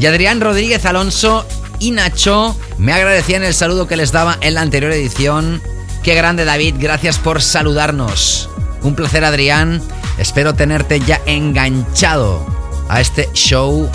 Y 0.00 0.06
Adrián 0.06 0.40
Rodríguez 0.40 0.84
Alonso 0.84 1.46
y 1.78 1.92
Nacho 1.92 2.56
me 2.76 2.92
agradecían 2.92 3.44
el 3.44 3.54
saludo 3.54 3.86
que 3.86 3.96
les 3.96 4.10
daba 4.10 4.36
en 4.40 4.54
la 4.54 4.62
anterior 4.62 4.92
edición. 4.92 5.62
Qué 6.02 6.14
grande 6.14 6.44
David, 6.44 6.74
gracias 6.78 7.18
por 7.18 7.40
saludarnos. 7.40 8.50
Un 8.82 8.94
placer 8.96 9.24
Adrián 9.24 9.80
Espero 10.18 10.54
tenerte 10.54 11.00
ya 11.00 11.20
enganchado 11.26 12.44
a 12.88 13.00
este 13.00 13.28
show 13.32 13.90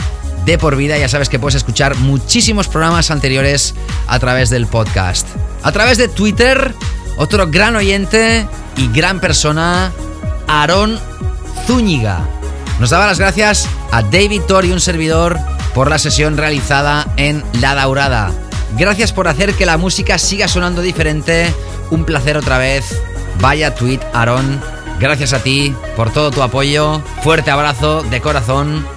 de 0.45 0.57
por 0.57 0.75
vida. 0.75 0.97
Ya 0.97 1.09
sabes 1.09 1.29
que 1.29 1.39
puedes 1.39 1.55
escuchar 1.55 1.95
muchísimos 1.95 2.67
programas 2.67 3.11
anteriores 3.11 3.75
a 4.07 4.19
través 4.19 4.49
del 4.49 4.67
podcast. 4.67 5.27
A 5.63 5.71
través 5.71 5.97
de 5.97 6.07
Twitter, 6.07 6.73
otro 7.17 7.47
gran 7.47 7.75
oyente 7.75 8.47
y 8.77 8.87
gran 8.87 9.19
persona, 9.19 9.91
Aarón 10.47 10.99
Zúñiga. 11.65 12.27
Nos 12.79 12.89
daba 12.89 13.05
las 13.05 13.19
gracias 13.19 13.67
a 13.91 14.01
David 14.01 14.41
Thor 14.47 14.65
y 14.65 14.71
un 14.71 14.81
servidor 14.81 15.39
por 15.73 15.89
la 15.89 15.99
sesión 15.99 16.37
realizada 16.37 17.07
en 17.17 17.43
La 17.59 17.75
Daurada. 17.75 18.31
Gracias 18.77 19.13
por 19.13 19.27
hacer 19.27 19.53
que 19.53 19.65
la 19.65 19.77
música 19.77 20.17
siga 20.17 20.47
sonando 20.47 20.81
diferente. 20.81 21.53
Un 21.91 22.05
placer 22.05 22.37
otra 22.37 22.57
vez. 22.57 23.01
Vaya 23.39 23.75
tweet, 23.75 23.99
Aaron. 24.13 24.61
Gracias 25.03 25.33
a 25.33 25.43
ti 25.43 25.75
por 25.97 26.13
todo 26.13 26.31
tu 26.31 26.41
apoyo. 26.41 27.01
Fuerte 27.23 27.51
abrazo 27.51 28.03
de 28.03 28.21
corazón. 28.21 28.87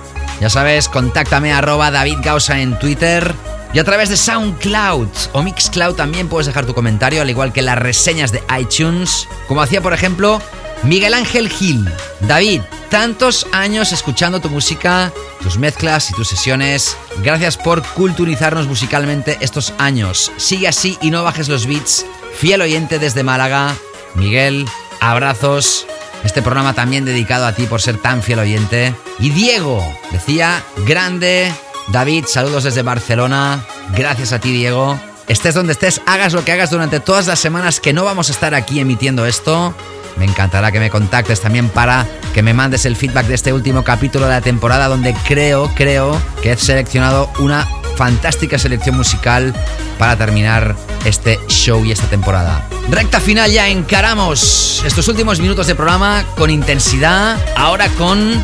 Ya 0.40 0.48
sabes, 0.48 0.88
contáctame 0.88 1.52
arroba 1.52 1.90
David 1.90 2.18
Gausa 2.22 2.60
en 2.60 2.78
Twitter. 2.78 3.34
Y 3.74 3.80
a 3.80 3.84
través 3.84 4.08
de 4.08 4.16
SoundCloud 4.16 5.08
o 5.32 5.42
Mixcloud 5.42 5.96
también 5.96 6.28
puedes 6.28 6.46
dejar 6.46 6.64
tu 6.64 6.74
comentario, 6.74 7.22
al 7.22 7.28
igual 7.28 7.52
que 7.52 7.60
las 7.60 7.76
reseñas 7.76 8.30
de 8.30 8.40
iTunes. 8.56 9.26
Como 9.48 9.60
hacía, 9.60 9.82
por 9.82 9.92
ejemplo, 9.92 10.40
Miguel 10.84 11.12
Ángel 11.12 11.48
Gil. 11.48 11.92
David, 12.20 12.60
tantos 12.88 13.48
años 13.50 13.90
escuchando 13.90 14.38
tu 14.38 14.48
música, 14.48 15.12
tus 15.42 15.58
mezclas 15.58 16.08
y 16.10 16.14
tus 16.14 16.28
sesiones. 16.28 16.96
Gracias 17.24 17.56
por 17.56 17.82
culturizarnos 17.82 18.68
musicalmente 18.68 19.38
estos 19.40 19.74
años. 19.78 20.30
Sigue 20.36 20.68
así 20.68 20.98
y 21.02 21.10
no 21.10 21.24
bajes 21.24 21.48
los 21.48 21.66
beats. 21.66 22.06
Fiel 22.38 22.62
oyente 22.62 23.00
desde 23.00 23.24
Málaga. 23.24 23.74
Miguel, 24.14 24.66
abrazos. 25.00 25.86
Este 26.24 26.42
programa 26.42 26.74
también 26.74 27.04
dedicado 27.04 27.46
a 27.46 27.52
ti 27.52 27.66
por 27.66 27.80
ser 27.80 27.98
tan 27.98 28.22
fiel 28.22 28.40
oyente. 28.40 28.94
Y 29.18 29.30
Diego 29.30 29.84
decía, 30.10 30.62
grande. 30.86 31.52
David, 31.88 32.24
saludos 32.26 32.64
desde 32.64 32.82
Barcelona. 32.82 33.64
Gracias 33.96 34.32
a 34.32 34.40
ti, 34.40 34.50
Diego. 34.50 34.98
Estés 35.28 35.54
donde 35.54 35.72
estés, 35.72 36.00
hagas 36.06 36.32
lo 36.32 36.44
que 36.44 36.52
hagas 36.52 36.70
durante 36.70 37.00
todas 37.00 37.26
las 37.26 37.38
semanas 37.38 37.80
que 37.80 37.92
no 37.92 38.04
vamos 38.04 38.28
a 38.28 38.32
estar 38.32 38.54
aquí 38.54 38.80
emitiendo 38.80 39.26
esto. 39.26 39.74
Me 40.16 40.24
encantará 40.24 40.72
que 40.72 40.80
me 40.80 40.90
contactes 40.90 41.40
también 41.40 41.68
para 41.68 42.06
que 42.32 42.42
me 42.42 42.54
mandes 42.54 42.86
el 42.86 42.96
feedback 42.96 43.26
de 43.26 43.34
este 43.34 43.52
último 43.52 43.84
capítulo 43.84 44.26
de 44.26 44.32
la 44.32 44.40
temporada 44.40 44.88
donde 44.88 45.14
creo, 45.26 45.70
creo 45.74 46.18
que 46.42 46.52
he 46.52 46.56
seleccionado 46.56 47.30
una 47.38 47.68
fantástica 47.96 48.58
selección 48.58 48.96
musical 48.96 49.54
para 49.98 50.16
terminar 50.16 50.76
este 51.04 51.40
show 51.48 51.84
y 51.84 51.92
esta 51.92 52.06
temporada. 52.06 52.62
Recta 52.90 53.18
final 53.18 53.50
ya 53.50 53.68
encaramos 53.68 54.82
estos 54.84 55.08
últimos 55.08 55.40
minutos 55.40 55.66
de 55.66 55.74
programa 55.74 56.24
con 56.36 56.50
intensidad, 56.50 57.36
ahora 57.56 57.88
con 57.90 58.42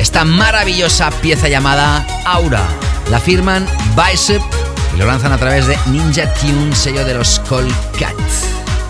esta 0.00 0.24
maravillosa 0.24 1.10
pieza 1.10 1.48
llamada 1.48 2.04
Aura. 2.24 2.62
La 3.10 3.20
firman 3.20 3.66
Bicep 3.94 4.42
y 4.94 4.98
lo 4.98 5.06
lanzan 5.06 5.32
a 5.32 5.38
través 5.38 5.66
de 5.66 5.78
Ninja 5.86 6.32
Tune, 6.34 6.74
sello 6.74 7.04
de 7.04 7.14
los 7.14 7.40
Cat. 7.98 8.14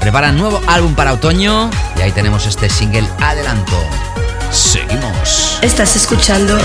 Preparan 0.00 0.36
nuevo 0.36 0.60
álbum 0.66 0.94
para 0.94 1.14
otoño 1.14 1.70
y 1.98 2.02
ahí 2.02 2.12
tenemos 2.12 2.46
este 2.46 2.68
single 2.68 3.08
adelanto. 3.20 3.82
Seguimos. 4.50 5.58
Estás 5.62 5.96
escuchando 5.96 6.56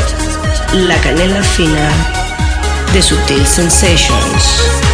La 0.73 0.97
Canela 0.97 1.41
Fina 1.41 2.28
de 2.93 3.01
Sutil 3.01 3.45
Sensations. 3.45 4.88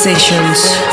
Sutil 0.00 0.89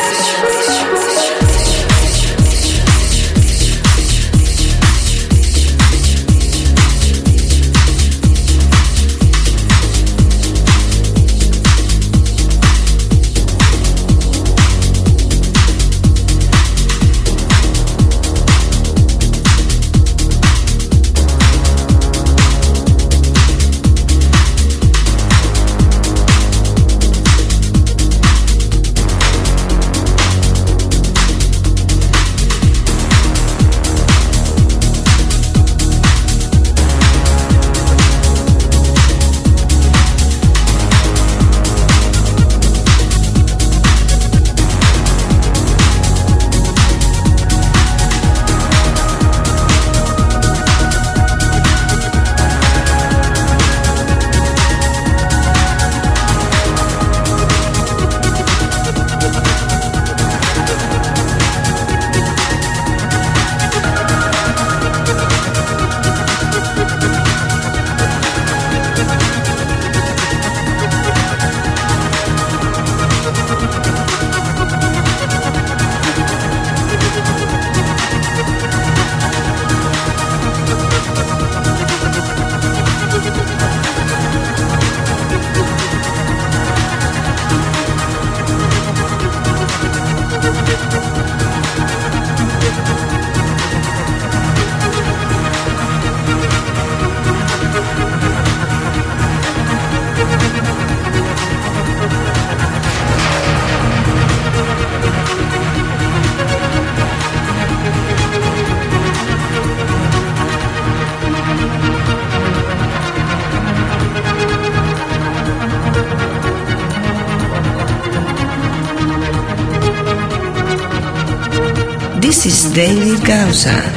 David 123.28 123.97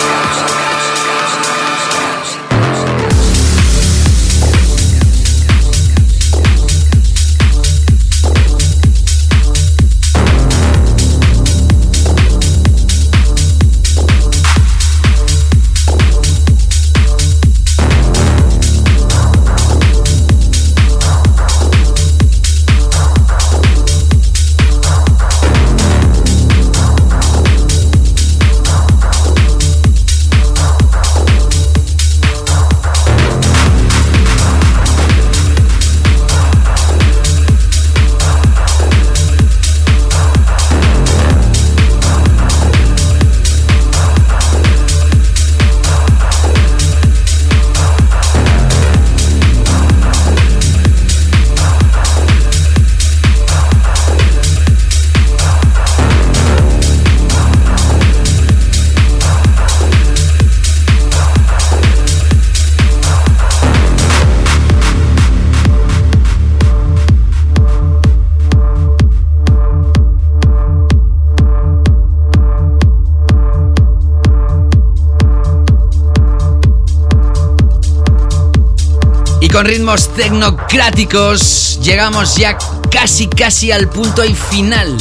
Con 79.61 79.67
ritmos 79.67 80.07
tecnocráticos 80.15 81.79
llegamos 81.83 82.35
ya 82.35 82.57
casi 82.89 83.27
casi 83.27 83.71
al 83.71 83.87
punto 83.89 84.25
y 84.25 84.33
final 84.33 84.97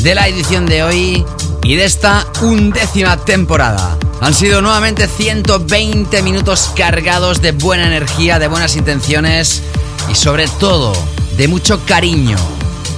de 0.00 0.16
la 0.16 0.26
edición 0.26 0.66
de 0.66 0.82
hoy 0.82 1.24
y 1.62 1.76
de 1.76 1.84
esta 1.84 2.26
undécima 2.42 3.18
temporada. 3.18 3.96
Han 4.20 4.34
sido 4.34 4.62
nuevamente 4.62 5.06
120 5.06 6.22
minutos 6.22 6.72
cargados 6.74 7.40
de 7.40 7.52
buena 7.52 7.86
energía, 7.86 8.40
de 8.40 8.48
buenas 8.48 8.74
intenciones 8.74 9.62
y 10.10 10.16
sobre 10.16 10.48
todo 10.48 10.92
de 11.36 11.46
mucho 11.46 11.80
cariño 11.86 12.36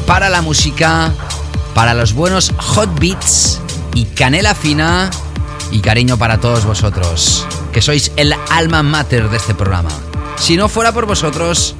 para 0.07 0.31
la 0.31 0.41
música, 0.41 1.13
para 1.75 1.93
los 1.93 2.15
buenos 2.15 2.55
hot 2.57 2.89
beats 2.99 3.61
y 3.95 4.07
canela 4.07 4.55
fina 4.55 5.11
y 5.71 5.81
cariño 5.81 6.17
para 6.17 6.41
todos 6.41 6.65
vosotros, 6.65 7.47
que 7.71 7.83
sois 7.83 8.13
el 8.17 8.35
alma 8.49 8.83
mater 8.83 9.29
de 9.29 9.37
este 9.37 9.55
programa. 9.55 9.91
Si 10.43 10.57
no 10.57 10.69
fuera 10.69 10.91
por 10.91 11.07
vosotros, 11.07 11.77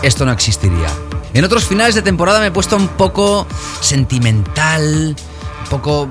esto 0.00 0.24
no 0.24 0.30
existiría. 0.30 0.86
En 1.34 1.44
otros 1.44 1.64
finales 1.64 1.96
de 1.96 2.02
temporada 2.02 2.38
me 2.38 2.46
he 2.46 2.50
puesto 2.52 2.76
un 2.76 2.86
poco 2.86 3.48
sentimental, 3.80 5.16
un 5.64 5.68
poco 5.68 6.08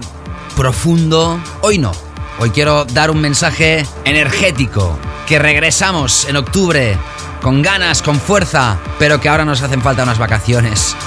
profundo. 0.57 1.39
Hoy 1.61 1.77
no. 1.77 1.93
Hoy 2.37 2.49
quiero 2.49 2.83
dar 2.83 3.11
un 3.11 3.21
mensaje 3.21 3.85
energético. 4.03 4.99
Que 5.25 5.39
regresamos 5.39 6.25
en 6.27 6.35
octubre 6.35 6.97
con 7.41 7.61
ganas, 7.61 8.01
con 8.01 8.19
fuerza, 8.19 8.77
pero 8.99 9.21
que 9.21 9.29
ahora 9.29 9.45
nos 9.45 9.61
hacen 9.61 9.81
falta 9.81 10.03
unas 10.03 10.19
vacaciones 10.19 10.97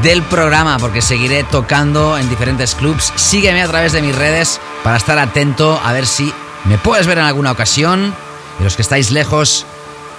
del 0.00 0.22
programa 0.22 0.78
porque 0.78 1.02
seguiré 1.02 1.42
tocando 1.42 2.16
en 2.16 2.30
diferentes 2.30 2.76
clubs. 2.76 3.12
Sígueme 3.16 3.62
a 3.62 3.68
través 3.68 3.90
de 3.90 4.00
mis 4.00 4.14
redes 4.14 4.60
para 4.84 4.96
estar 4.96 5.18
atento 5.18 5.80
a 5.84 5.92
ver 5.92 6.06
si 6.06 6.32
me 6.66 6.78
puedes 6.78 7.08
ver 7.08 7.18
en 7.18 7.24
alguna 7.24 7.50
ocasión. 7.50 8.14
Y 8.60 8.62
los 8.62 8.76
que 8.76 8.82
estáis 8.82 9.10
lejos, 9.10 9.66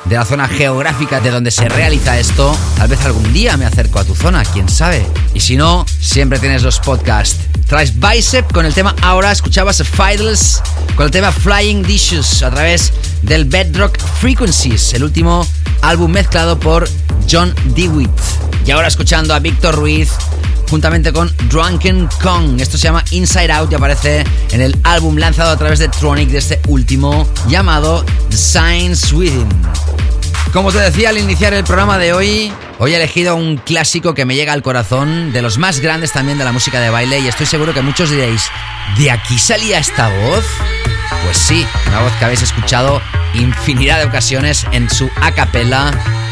de 0.05 0.15
la 0.15 0.25
zona 0.25 0.47
geográfica 0.47 1.19
de 1.19 1.31
donde 1.31 1.51
se 1.51 1.69
realiza 1.69 2.19
esto, 2.19 2.57
tal 2.75 2.87
vez 2.87 3.01
algún 3.01 3.31
día 3.33 3.57
me 3.57 3.65
acerco 3.65 3.99
a 3.99 4.03
tu 4.03 4.15
zona, 4.15 4.43
quién 4.45 4.67
sabe. 4.69 5.05
Y 5.33 5.39
si 5.39 5.57
no, 5.57 5.85
siempre 5.99 6.39
tienes 6.39 6.63
los 6.63 6.79
podcasts. 6.79 7.37
Traes 7.67 7.93
Bicep 7.99 8.51
con 8.51 8.65
el 8.65 8.73
tema 8.73 8.95
ahora, 9.01 9.31
escuchabas 9.31 9.81
Fidels 9.83 10.61
con 10.95 11.05
el 11.05 11.11
tema 11.11 11.31
Flying 11.31 11.83
Dishes 11.83 12.43
a 12.43 12.51
través 12.51 12.91
del 13.21 13.45
Bedrock 13.45 13.97
Frequencies, 14.19 14.93
el 14.93 15.03
último 15.03 15.47
álbum 15.81 16.11
mezclado 16.11 16.59
por 16.59 16.89
John 17.29 17.53
DeWitt. 17.75 18.09
Y 18.65 18.71
ahora 18.71 18.87
escuchando 18.87 19.33
a 19.33 19.39
Víctor 19.39 19.75
Ruiz 19.75 20.09
juntamente 20.69 21.11
con 21.11 21.29
Drunken 21.49 22.07
Kong. 22.21 22.59
Esto 22.61 22.77
se 22.77 22.83
llama 22.85 23.03
Inside 23.11 23.51
Out 23.51 23.71
y 23.73 23.75
aparece 23.75 24.23
en 24.51 24.61
el 24.61 24.77
álbum 24.83 25.17
lanzado 25.17 25.51
a 25.51 25.57
través 25.57 25.79
de 25.79 25.89
Tronic 25.89 26.29
de 26.29 26.37
este 26.37 26.61
último 26.67 27.27
llamado 27.47 28.05
The 28.29 28.37
Signs 28.37 29.11
Within. 29.11 29.70
Como 30.53 30.73
te 30.73 30.79
decía 30.79 31.09
al 31.09 31.17
iniciar 31.17 31.53
el 31.53 31.63
programa 31.63 31.97
de 31.97 32.11
hoy, 32.11 32.51
hoy 32.77 32.91
he 32.91 32.97
elegido 32.97 33.37
un 33.37 33.55
clásico 33.55 34.13
que 34.13 34.25
me 34.25 34.35
llega 34.35 34.51
al 34.51 34.61
corazón, 34.61 35.31
de 35.31 35.41
los 35.41 35.57
más 35.57 35.79
grandes 35.79 36.11
también 36.11 36.37
de 36.37 36.43
la 36.43 36.51
música 36.51 36.81
de 36.81 36.89
baile, 36.89 37.19
y 37.19 37.29
estoy 37.29 37.45
seguro 37.45 37.73
que 37.73 37.81
muchos 37.81 38.09
diréis, 38.09 38.49
¿de 38.97 39.11
aquí 39.11 39.39
salía 39.39 39.77
esta 39.77 40.09
voz? 40.09 40.43
Pues 41.23 41.37
sí, 41.37 41.65
una 41.87 42.01
voz 42.01 42.11
que 42.19 42.25
habéis 42.25 42.41
escuchado 42.41 43.01
infinidad 43.33 43.99
de 43.99 44.05
ocasiones 44.05 44.65
en 44.73 44.89
su 44.89 45.09
a 45.21 45.31
cappella, 45.31 45.89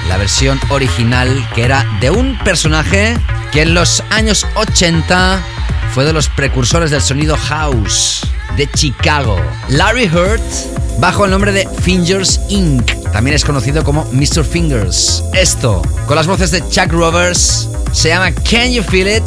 la 0.09 0.17
versión 0.17 0.59
original 0.69 1.47
que 1.55 1.63
era 1.63 1.85
de 2.01 2.09
un 2.09 2.37
personaje 2.39 3.15
que 3.53 3.61
en 3.61 3.73
los 3.73 4.03
años 4.09 4.45
80 4.55 5.41
fue 5.93 6.03
de 6.03 6.11
los 6.11 6.27
precursores 6.27 6.91
del 6.91 7.01
sonido 7.01 7.37
house 7.37 8.27
de 8.57 8.69
Chicago. 8.69 9.41
Larry 9.69 10.09
Hurt, 10.13 10.43
bajo 10.99 11.23
el 11.23 11.31
nombre 11.31 11.53
de 11.53 11.65
Fingers 11.81 12.41
Inc., 12.49 12.98
también 13.11 13.35
es 13.35 13.43
conocido 13.43 13.83
como 13.83 14.05
Mr. 14.11 14.43
Fingers. 14.43 15.23
Esto, 15.33 15.81
con 16.05 16.15
las 16.15 16.27
voces 16.27 16.51
de 16.51 16.61
Chuck 16.69 16.91
Rovers, 16.91 17.67
se 17.91 18.09
llama 18.09 18.31
Can 18.31 18.71
You 18.71 18.83
Feel 18.83 19.07
It? 19.07 19.23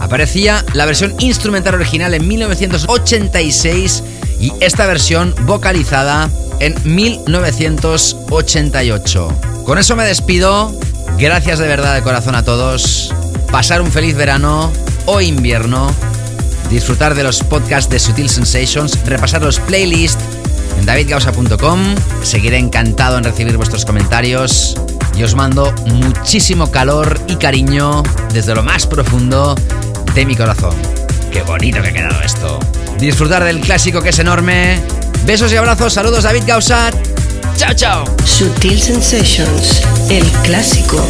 Aparecía 0.00 0.64
la 0.74 0.86
versión 0.86 1.14
instrumental 1.18 1.74
original 1.74 2.14
en 2.14 2.28
1986 2.28 4.04
y 4.38 4.52
esta 4.60 4.86
versión 4.86 5.34
vocalizada 5.46 6.30
en 6.60 6.76
1988. 6.84 9.28
Con 9.64 9.78
eso 9.78 9.96
me 9.96 10.04
despido. 10.04 10.72
Gracias 11.18 11.58
de 11.58 11.66
verdad 11.66 11.94
de 11.94 12.02
corazón 12.02 12.34
a 12.34 12.44
todos. 12.44 13.14
Pasar 13.50 13.80
un 13.80 13.90
feliz 13.90 14.16
verano 14.16 14.70
o 15.06 15.20
invierno. 15.20 15.90
Disfrutar 16.70 17.14
de 17.14 17.22
los 17.22 17.42
podcasts 17.42 17.90
de 17.90 17.98
Sutil 17.98 18.28
Sensations. 18.28 18.98
Repasar 19.06 19.42
los 19.42 19.58
playlists 19.60 20.22
en 20.78 20.86
davidgausa.com. 20.86 21.94
Seguiré 22.22 22.58
encantado 22.58 23.18
en 23.18 23.24
recibir 23.24 23.56
vuestros 23.56 23.84
comentarios. 23.84 24.76
Y 25.16 25.22
os 25.22 25.34
mando 25.34 25.72
muchísimo 25.86 26.70
calor 26.70 27.20
y 27.26 27.36
cariño 27.36 28.02
desde 28.32 28.54
lo 28.54 28.62
más 28.62 28.86
profundo 28.86 29.54
de 30.14 30.26
mi 30.26 30.36
corazón. 30.36 30.74
Qué 31.32 31.42
bonito 31.42 31.80
que 31.82 31.88
ha 31.88 31.92
quedado 31.92 32.20
esto. 32.22 32.58
Disfrutar 32.98 33.44
del 33.44 33.60
clásico 33.60 34.02
que 34.02 34.10
es 34.10 34.18
enorme. 34.18 34.80
Besos 35.24 35.52
y 35.52 35.56
abrazos. 35.56 35.92
Saludos 35.92 36.24
David 36.24 36.44
Gausa. 36.46 36.90
Chao, 37.56 37.74
chao. 37.74 38.04
Sutil 38.24 38.80
Sensations, 38.80 39.82
el 40.10 40.24
clásico. 40.44 41.06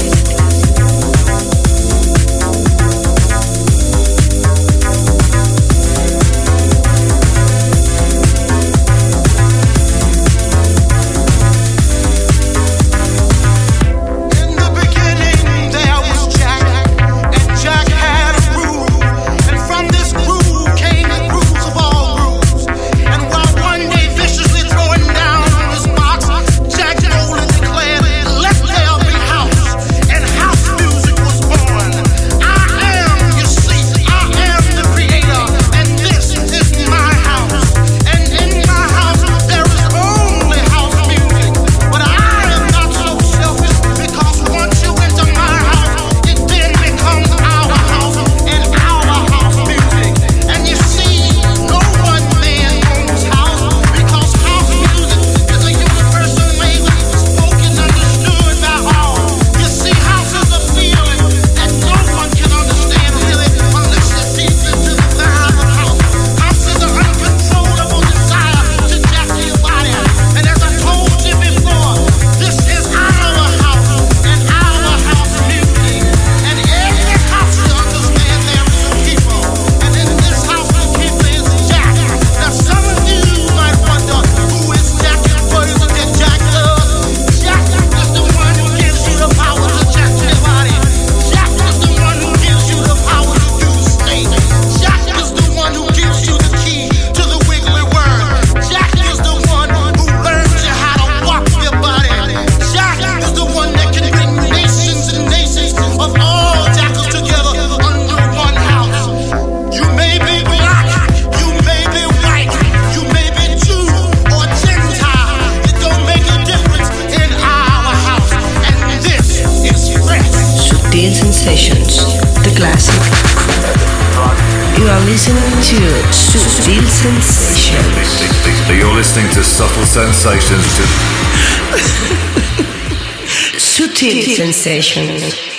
Sensations. 134.52 135.22
Subtle 135.22 135.32
Sensations. 135.32 135.55